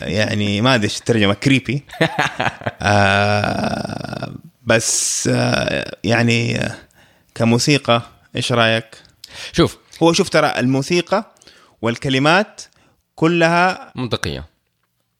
[0.00, 1.84] يعني ما أدري إيش الترجمة كريبي
[2.82, 6.74] آه بس آه يعني آه،
[7.34, 8.02] كموسيقى
[8.36, 8.96] إيش رأيك؟
[9.52, 11.34] شوف هو شوف ترى الموسيقى
[11.82, 12.60] والكلمات
[13.14, 14.54] كلها منطقية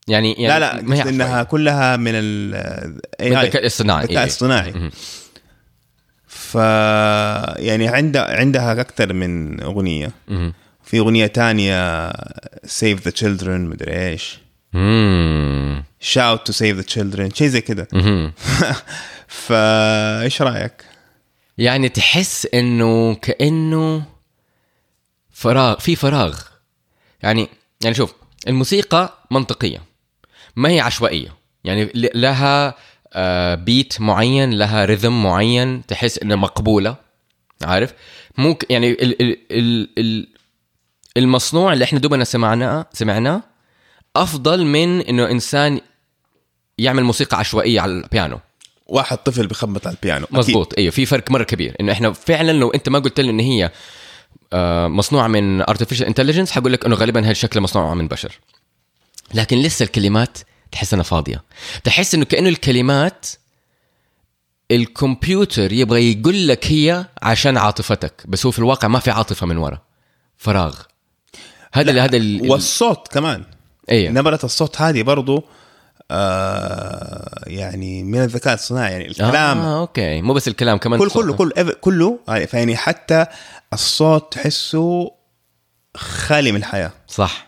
[0.09, 1.43] يعني, يعني لا لا ما هي إنها.
[1.43, 2.51] كلها من ال
[3.21, 4.23] من الذكاء الاصطناعي الذكاء.
[4.23, 4.91] الاصطناعي.
[6.27, 6.55] ف
[7.59, 10.11] يعني عندها عندها أكثر من أغنية.
[10.85, 12.13] في أغنية تانية
[12.65, 14.39] save the children مدري إيش.
[16.01, 17.89] shout to save the children شيء زي كده.
[19.29, 20.85] فايش رأيك؟
[21.59, 24.05] يعني تحس إنه كأنه
[25.31, 26.41] فراغ في فراغ.
[27.23, 27.49] يعني
[27.83, 28.15] يعني شوف
[28.49, 29.83] الموسيقى منطقية
[30.57, 31.35] ما هي عشوائية.
[31.65, 32.75] يعني لها
[33.13, 36.97] آه، بيت معين لها رذم معين تحس إنها مقبولة.
[37.63, 37.95] عارف؟
[38.39, 40.29] ممكن يعني ال ال ال ال
[41.17, 43.43] المصنوع اللي إحنا دوبنا سمعناه سمعناه
[44.17, 45.81] أفضل من إنه إنسان
[46.79, 48.41] يعمل موسيقى عشوائية على البيانو.
[48.87, 50.25] واحد طفل بيخبط على البيانو.
[50.25, 50.39] أكيد.
[50.39, 51.77] مزبوط أيوه في فرق مرة كبير.
[51.81, 53.71] إنه إحنا فعلا لو أنت ما قلت لي إن هي
[54.53, 58.39] آه، مصنوعة من artificial intelligence حقول لك إنه غالبا هالشكل مصنوعة من بشر.
[59.35, 60.39] لكن لسه الكلمات
[60.73, 61.43] تحس إنها فاضية.
[61.85, 63.27] تحس إنه كأنه الكلمات
[64.71, 69.57] الكمبيوتر يبغى يقول لك هي عشان عاطفتك بس هو في الواقع ما في عاطفة من
[69.57, 69.83] ورا.
[70.37, 70.81] فراغ.
[71.73, 73.45] هذا هذا ال- والصوت كمان.
[73.91, 75.45] أيوه نبرة الصوت هذه برضو
[76.11, 79.59] آه يعني من الذكاء الصناعي يعني الكلام.
[79.59, 80.23] آه أوكي.
[80.23, 81.11] مو بس الكلام كمان كل.
[81.11, 83.27] كله كله كله يعني فيعني حتى
[83.73, 85.11] الصوت تحسه
[85.97, 86.93] خالي من الحياة.
[87.09, 87.47] صح.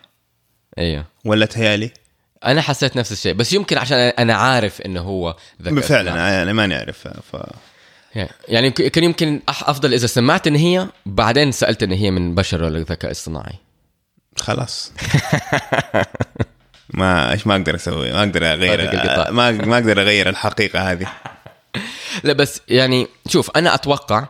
[0.78, 1.90] أيوه ولا تهيألي؟
[2.44, 5.80] أنا حسيت نفس الشيء بس يمكن عشان أنا عارف إنه هو ذكاء.
[5.80, 7.36] فعلا أنا ما نعرف ف
[8.48, 12.78] يعني كان يمكن أفضل إذا سمعت إن هي بعدين سألت إن هي من بشر ولا
[12.78, 13.54] ذكاء اصطناعي
[14.40, 14.92] خلاص.
[16.94, 18.90] ما إيش ما أقدر أسوي؟ ما أقدر أغير.
[19.32, 21.06] ما ما أقدر أغير الحقيقة هذه.
[22.24, 24.26] لا بس يعني شوف أنا أتوقع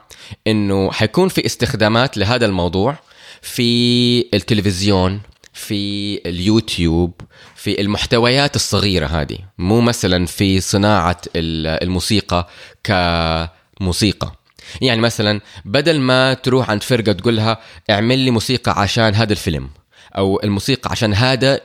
[0.46, 2.96] إنه حيكون في استخدامات لهذا الموضوع
[3.42, 5.20] في التلفزيون
[5.52, 7.12] في اليوتيوب
[7.54, 12.48] في المحتويات الصغيرة هذه مو مثلا في صناعة ال- الموسيقى
[12.84, 14.32] كموسيقى.
[14.80, 17.58] يعني مثلا بدل ما تروح عند فرقة تقول لها
[17.90, 19.68] اعمل لي موسيقى عشان هذا الفيلم.
[20.16, 21.60] أو الموسيقى عشان هذا ال-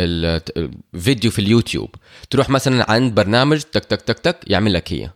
[0.00, 1.94] ال- الفيديو في اليوتيوب.
[2.30, 5.10] تروح مثلا عند برنامج تك تك تك تك يعمل لك هي.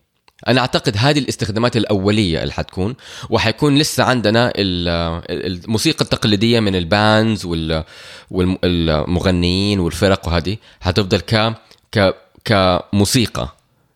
[0.48, 2.94] أنا أعتقد هذه الاستخدامات الأولية اللي حتكون
[3.30, 5.22] وحيكون لسه عندنا ال-
[5.64, 7.84] الموسيقى التقليدية من ال bands وال-
[8.30, 12.14] والمغنيين والفرق وهذه حتفضل ك
[12.44, 13.48] كموسيقى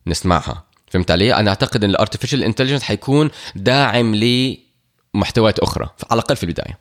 [0.06, 0.64] نسمعها.
[0.90, 6.42] فهمت علي؟ أنا أعتقد إن ال artificial intelligence حيكون داعم لمحتويات أخرى على الأقل في
[6.44, 6.78] البداية.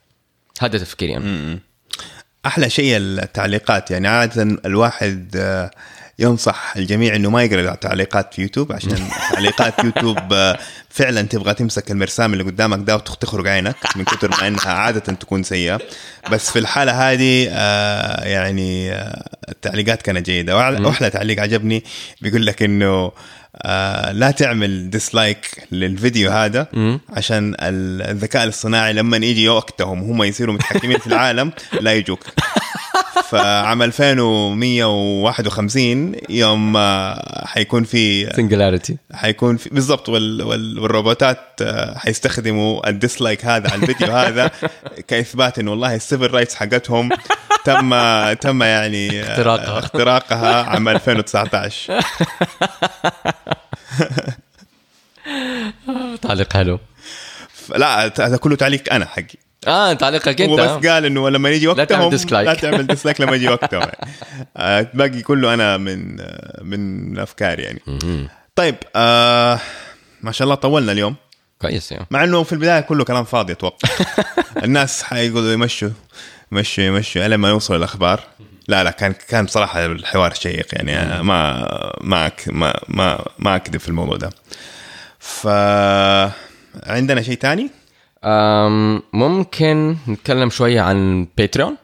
[0.60, 1.58] هذا تفكيري أنا.
[2.46, 3.90] أحلى شيء التعليقات.
[3.90, 5.70] يعني عادة الواحد آه،
[6.18, 11.90] ينصح الجميع إنه ما يقرأ تعليقات في يوتيوب عشان تعليقات يوتيوب آه، فعلا تبغى تمسك
[11.90, 15.80] المرسام اللي قدامك ده وتخرج عينك من كثر ما إنها عادة تكون سيئة.
[16.30, 18.92] بس في الحالة هذه آه، يعني
[19.48, 20.56] التعليقات كانت جيدة.
[20.56, 21.84] واحلى تعليق عجبني
[22.20, 23.12] بيقول لك إنه
[23.56, 26.66] آه لا تعمل dislike للفيديو هذا
[27.12, 32.20] عشان ال- الذكاء الاصطناعي لما يجي وقتهم هم يصيروا متحكمين في العالم لا يجوك.
[33.30, 36.76] فعام 2151 يوم
[37.44, 43.82] حيكون في singularity حيكون في بالضبط وال وال والروبوتات آه، حيستخدموا ال dislike هذا على
[43.82, 44.50] الفيديو هذا
[45.08, 47.08] كإثبات إنه والله ال civil rights حقتهم
[47.64, 47.94] تم
[48.32, 49.78] تم يعني آه، اختراقها.
[49.78, 52.00] اختراقها عام 2019
[56.22, 56.78] تعليق حلو.
[57.76, 59.49] لا هذا كله تعليق أنا حقي.
[59.68, 60.60] آه تعليقك أنت.
[60.60, 62.46] بس قال إنه لما يجي وقتهم تعمل dislike.
[62.48, 63.82] لا تعمل dislike لما يجي وقتهم.
[64.56, 67.80] آه، باقي كله أنا من آه، من افكاري يعني.
[68.56, 69.58] طيب آه
[70.22, 71.14] ما شاء الله طولنا اليوم.
[71.62, 73.88] كويس يعني مع إنه في البداية كله كلام فاضي أتوقع.
[74.64, 75.90] الناس حيقولوا يمشوا
[76.52, 78.20] يمشوا يمشوا الين ما يوصلوا الأخبار.
[78.68, 81.02] لا لا كان كان بصراحه الحوار شيق يعني.
[81.02, 81.66] أنا ما
[82.00, 84.30] ما أك- ما ما, ما أكذب في الموضوع ده.
[85.18, 85.46] ف
[86.86, 87.70] عندنا شيء تاني أم
[89.12, 91.76] ممكن نتكلم شوية عن Patreon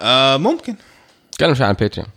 [0.00, 0.74] آه ممكن.
[1.28, 2.08] نتكلم شوية عن باتريون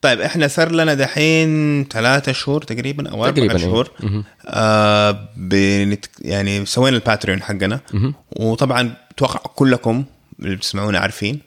[0.00, 3.68] طيب إحنا صار لنا دحين ثلاثة شهور تقريبا أو تقريباً، أربع إيه.
[3.70, 3.90] شهور.
[4.46, 7.80] آه بنت يعني سوينا ال Patreon حقنا.
[8.36, 10.04] وطبعا أتوقع كلكم
[10.40, 11.40] اللي بتسمعونا عارفين.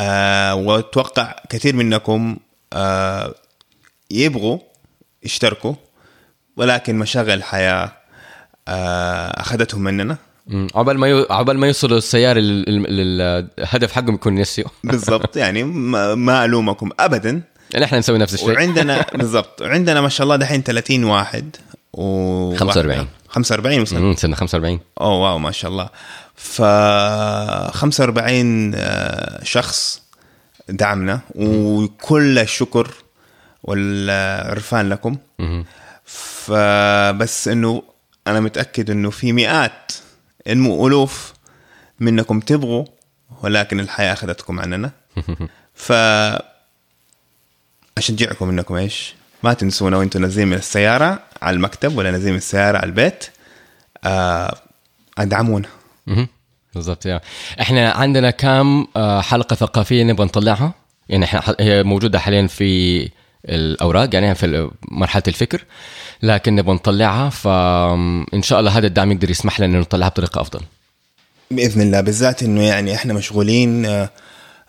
[0.00, 2.36] آه وأتوقع كثير منكم
[2.72, 3.34] آه
[4.10, 4.58] يبغوا
[5.22, 5.74] يشتركوا
[6.56, 7.92] ولكن مشاغل الحياة آه
[8.68, 10.16] اخذتهم مننا.
[10.74, 11.26] عقبال ما يو...
[11.30, 13.18] عقبال ما يوصلوا السيارة لل- لل-
[13.58, 15.36] للهدف حقهم يكون نسيوا بالضبط.
[15.36, 17.42] يعني ما, ما ألومكم ابدا.
[17.70, 18.48] يعني إحنا نسوي نفس الشيء.
[18.48, 19.62] وعندنا بالضبط.
[19.62, 21.56] وعندنا ما شاء الله دحين 30 واحد
[21.92, 23.06] و 45.
[23.28, 25.88] 45 وصلنا سنه 45 أوه واو ما شاء الله.
[26.34, 26.62] ف
[27.72, 30.02] 45 آه، شخص
[30.68, 31.20] دعمنا.
[31.34, 32.90] وكل الشكر
[33.62, 35.16] والعرفان لكم.
[36.04, 37.82] فبس إنه
[38.26, 39.92] أنا متأكد إنه في مئات
[40.48, 41.34] انمو ألوف
[42.00, 42.84] منكم تبغوا
[43.42, 44.90] ولكن الحياة أخذتكم عننا.
[45.74, 45.92] ف
[47.98, 52.78] أشجعكم إنكم إيش؟ ما تنسونا وأنتم نازلين من السيارة على المكتب ولا نازلين من السيارة
[52.78, 53.24] على البيت.
[54.04, 54.58] آه
[55.18, 55.68] أدعمونا.
[56.74, 57.20] بالضبط يا.
[57.60, 60.74] إحنا عندنا كام آه، حلقة ثقافية نبغى نطلعها؟
[61.08, 63.10] يعني إحنا هي موجودة حاليا في
[63.44, 65.64] الأوراق يعني في مرحلة الفكر.
[66.22, 70.60] لكن نبغى نطلعها فان شاء الله هذا الدعم يقدر يسمح لنا نطلعها بطريقة أفضل.
[71.50, 72.00] بإذن الله.
[72.00, 74.10] بالذات إنه يعني إحنا مشغولين آه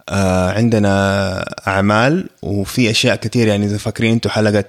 [0.10, 3.48] آه عندنا أعمال وفي أشياء كثير.
[3.48, 4.66] يعني إذا فاكرين أنتم حلقة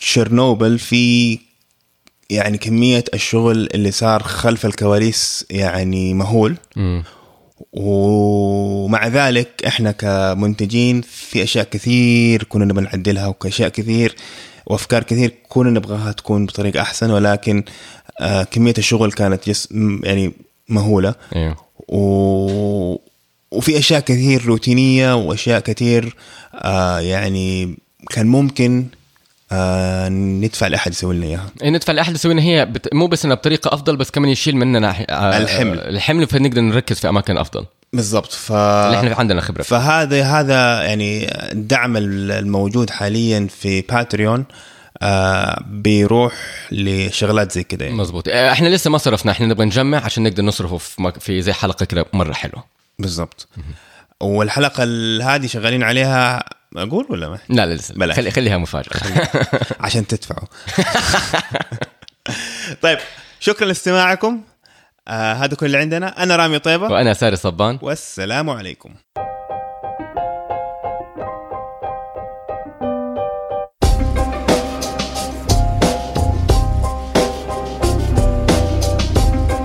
[0.00, 1.38] شرنوبل في
[2.30, 6.56] يعني كمية الشغل اللي صار خلف الكواليس يعني مهول.
[6.76, 7.04] مم.
[7.72, 14.14] ومع ذلك إحنا كمنتجين في أشياء كثير كنا نبغى نعدلها واشياء كثير
[14.66, 17.64] وأفكار كثير كنا نبغاها تكون بطريقة أحسن ولكن
[18.20, 19.68] آه كمية الشغل كانت جس
[20.02, 20.32] يعني
[20.68, 21.14] مهولة.
[21.36, 21.56] أيوه.
[21.88, 22.96] و...
[23.50, 26.16] وفي أشياء كثير روتينية وأشياء كثير
[26.54, 27.76] آه يعني
[28.10, 28.86] كان ممكن
[29.52, 32.94] آه ندفع لأحد يسوي لنا إياها إيه ندفع الاحد يسوي لنا هي بت...
[32.94, 35.78] مو بس إنها بطريقة أفضل بس كمان يشيل مننا آه، الحمل.
[35.78, 39.62] الحمل فنقدر نركز في أماكن أفضل بالضبط ف اللي إحنا عندنا خبرة.
[39.62, 44.44] فهذا هذا يعني الدعم الموجود حاليا في باتريون
[45.02, 46.32] آه بيروح
[46.72, 47.96] لشغلات زي كده يعني.
[47.96, 51.20] مزبوط آه، إحنا لسه ما صرفنا إحنا نبغى نجمع عشان نقدر نصرفه في, مك...
[51.20, 52.64] في زي حلقة كده مرة حلوة
[52.98, 53.48] بالضبط
[54.20, 56.44] والحلقة ال- هذه شغالين عليها
[56.82, 58.16] أقول ولا ما؟ لا لا لسه بلاش.
[58.16, 58.90] خلي خليها مفاجأة.
[59.80, 60.46] عشان تدفعوا.
[62.82, 62.98] طيب
[63.40, 64.40] شكرا لاستماعكم.
[65.08, 66.22] آه هذا كل اللي عندنا.
[66.22, 66.86] أنا رامي طيبة.
[66.86, 67.78] وأنا ساري صبان.
[67.82, 68.94] والسلام عليكم.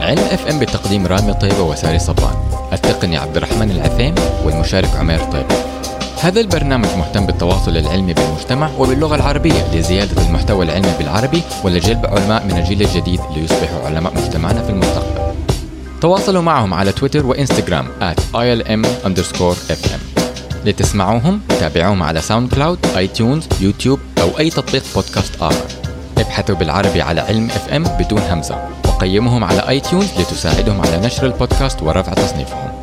[0.02, 2.54] علم FM بتقديم رامي طيبة وساري صبان.
[2.74, 5.73] التقني عبد الرحمن العثيم والمشارك عمير طيبة.
[6.24, 12.58] هذا البرنامج مهتم بالتواصل العلمي بالمجتمع وباللغة العربية لزيادة المحتوى العلمي بالعربي ولجلب علماء من
[12.58, 15.34] الجيل الجديد ليصبحوا علماء مجتمعنا في المستقبل.
[16.02, 18.88] تواصلوا معهم على تويتر وإنستغرام at ilm
[19.74, 20.24] fm
[20.66, 25.66] لتسمعوهم تابعوهم على SoundCloud iTunes يوتيوب أو أي تطبيق بودكاست آخر.
[26.18, 28.68] ابحثوا بالعربي على علم FM بدون همزة.
[28.86, 32.83] وقيموهم على iTunes لتساعدهم على نشر البودكاست ورفع تصنيفهم.